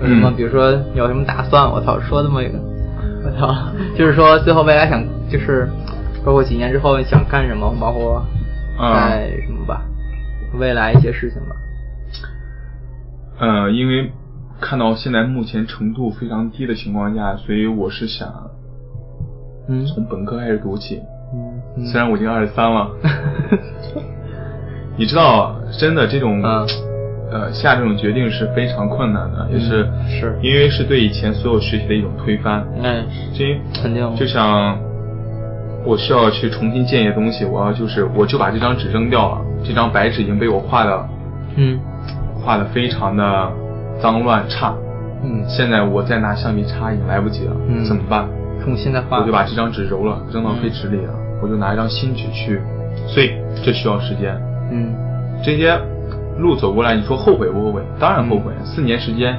[0.00, 1.70] 有什么、嗯比如说有什么打算？
[1.70, 2.58] 我操，说这么一个，
[3.24, 3.54] 我操，
[3.96, 5.68] 就是说最后未来想就是
[6.24, 8.22] 包括几年之后想干什么，包括
[8.80, 9.82] 嗯在什么吧，
[10.54, 11.56] 未来一些事情吧。
[13.40, 14.10] 呃，因为
[14.60, 18.28] 看到现在目前程度非常低的情况下，所以我是想
[19.68, 19.86] 嗯。
[19.86, 21.00] 从本科开始读起。
[21.76, 21.84] 嗯。
[21.86, 22.90] 虽然我已经二十三了，
[24.96, 26.66] 你知道，真的这种、嗯。
[27.30, 30.38] 呃下这种决定是非常困难的，也是嗯是。
[30.42, 32.66] 因为是对以前所有学习的一种推翻。
[32.82, 33.04] 哎，
[33.34, 34.16] 这肯定。
[34.16, 34.78] 就像
[35.84, 41.08] 我需要去重新建一些东西，我要就是我就把这张纸扔掉了，这张白纸已经被我画的
[41.56, 41.78] 嗯。
[42.42, 43.52] 画的非常的
[44.00, 44.74] 脏乱差，
[45.22, 48.28] 嗯，现在我再拿橡皮擦已经来不及了，嗯怎么办？
[48.62, 52.60] 从现在画我就把这张纸揉了，扔到废纸里了，我就拿一张新纸去，
[53.06, 53.32] 所以
[53.64, 54.34] 这需要时间。
[54.70, 54.92] 嗯
[55.42, 55.78] 这些
[56.38, 57.82] 路走过来，你说后悔不后悔？
[57.98, 58.52] 当然后悔。
[58.64, 59.38] 四年时间，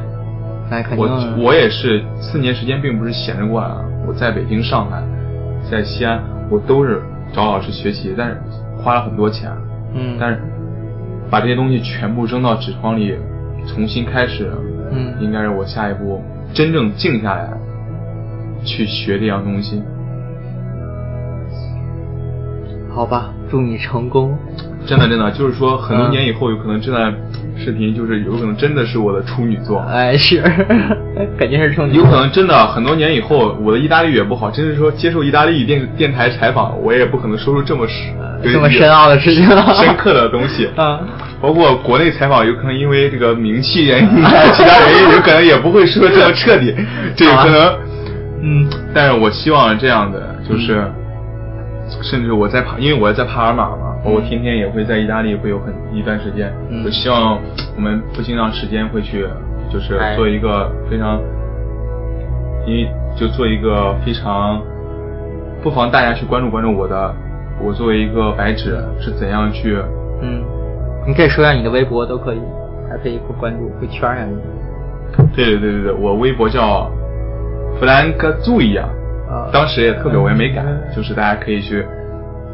[0.98, 1.08] 我
[1.38, 3.84] 我也是四年时间，并不是闲着过来了。
[4.08, 5.04] 我在北京、上海，
[5.70, 7.02] 在西安，我都是
[7.34, 8.42] 找老师学习，但是
[8.82, 9.52] 花了很多钱。
[9.94, 10.42] 嗯，但是
[11.30, 13.16] 把这些东西全部扔到纸筐里，
[13.68, 14.52] 重新开始，
[14.92, 17.50] 嗯应该是我下一步真正静下来
[18.64, 19.82] 去学这样东西。
[22.94, 24.38] 好吧，祝你成功。
[24.86, 27.14] 真的，真的， 就是说，很多嗯年以后，有可能这段
[27.56, 30.42] 视频就是有可能真的是我的处女作，哎，是，
[31.38, 31.94] 肯定是处女。
[31.94, 38.14] 有可能真的很多年以后，我的意大利语也不好，真是说接受意大利语电电台采访，我也不可能说出这么深
[38.54, 40.68] 这么深奥的事情深刻的东西。
[40.76, 41.00] 啊，
[41.42, 44.10] 包括国内采访，有可能因为这个名气原因，
[44.54, 46.76] 其他原因，有可能也不会说这么彻底，
[47.16, 47.78] 这有可能，
[48.42, 50.84] 嗯，但是我希望这样的，就是，
[52.04, 56.84] 甚至我在帕，因为我在帕尔马嘛，包括天天也会在意大利会有很一段时间，嗯。
[56.86, 57.40] 我希望
[57.76, 59.26] 我们不经常时间会去，
[59.72, 61.20] 就是哎做一个非常，
[62.68, 64.62] 因为就做一个非常，
[65.64, 67.16] 不妨大家去关注关注我的，
[67.62, 69.78] 我作为一个白纸是怎样去。
[70.22, 70.44] 嗯，
[71.10, 72.40] 你可以说一下你的微博都可以，
[72.88, 74.38] 还可以关注，会圈一下你。
[75.36, 76.88] 对对对对对，我微博叫
[77.80, 78.88] 弗兰克注意啊，
[79.28, 80.64] 啊当时也特别我也没改，
[80.96, 81.84] 就是大家可以去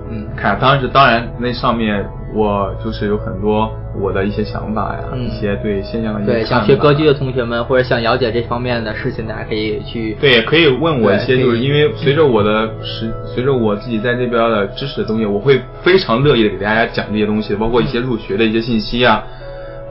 [0.10, 0.58] 嗯看。
[0.58, 10.16] 当时当然那上面我就是有很多我的一些想法呀，嗯一些对现象的一些对，想学歌剧的同学们，或者想了解这方面的事情，大家可以去。
[10.20, 19.24] 对，也可以问我一些，就是因为随着我的时，随着我自己在这边的知识的东西，我会非常乐意的给大家讲这些东西，包括一些入学的一些信息啊，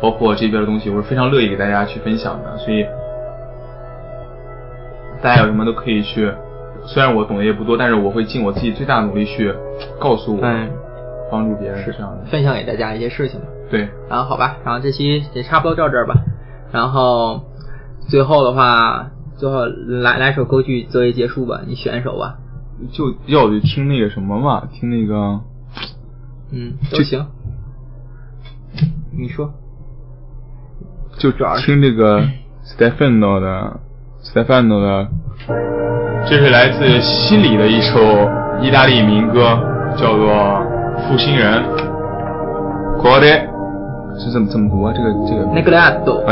[0.03, 2.59] 包括这边的东西，我是非常乐意给大家去分享的。
[2.59, 2.85] 所以
[5.23, 6.31] 大家有什么都可以去，
[6.85, 9.51] 虽然我懂得也不多，但是我会尽我自己最大的努力去
[9.99, 10.69] 告诉我，嗯
[11.31, 12.25] 帮助别人是这样的。
[12.31, 13.47] 分享给大家一些事情吧。
[13.71, 16.15] 对，然后好吧，然后这期也差不多到这儿吧。
[16.73, 17.43] 然后
[18.09, 22.37] 最后的话，最后来来首歌曲作为结束吧，你选一首吧。
[22.93, 25.41] 就要我就听那个什么嘛，听那个。
[26.53, 27.27] 嗯，都就行。
[29.17, 29.53] 你说。
[31.17, 32.21] 就听这个
[32.65, 33.81] Stefano 的
[34.25, 35.09] Stefano 的，
[36.29, 38.01] 这是来自西里的一首
[38.61, 39.57] 意大利民歌，
[39.97, 40.27] 叫做
[41.09, 41.63] 《负心人》。
[43.01, 43.27] 国的
[44.19, 44.93] 是怎么怎么读啊？
[44.95, 46.23] 这个这个啊，那个大豆。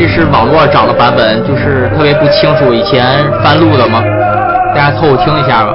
[0.00, 4.02] 这是网络找的版本，就是特别不清楚，以前翻录的吗，
[4.74, 5.74] 大家凑合听一下吧。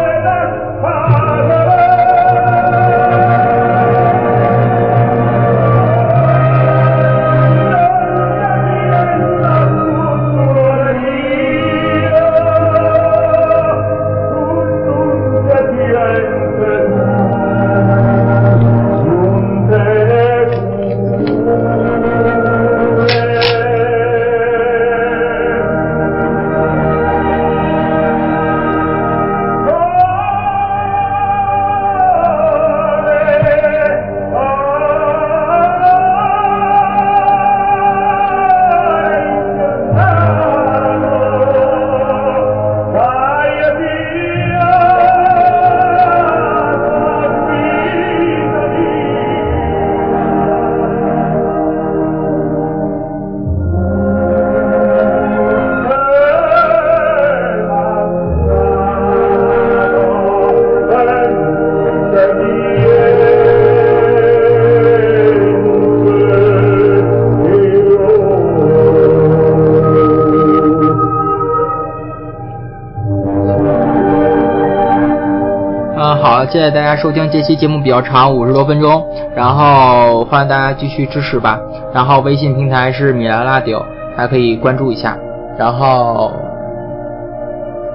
[76.65, 79.05] 谢大家收听这期节目比较长，五十多分钟，
[79.35, 81.59] 然后欢迎大家继续支持吧。
[81.93, 83.85] 然后微信平台是米拉拉迪欧，
[84.17, 85.15] 大家可以关注一下。
[85.59, 86.31] 然后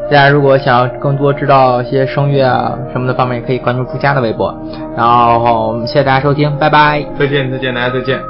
[0.08, 4.54] 大家如果想要更多知道一些声乐啊什么的方面，也可以关注朱佳的微博。
[4.96, 7.04] 然后谢谢大家收听，拜拜。
[7.18, 8.30] 再见，再见，大家再见。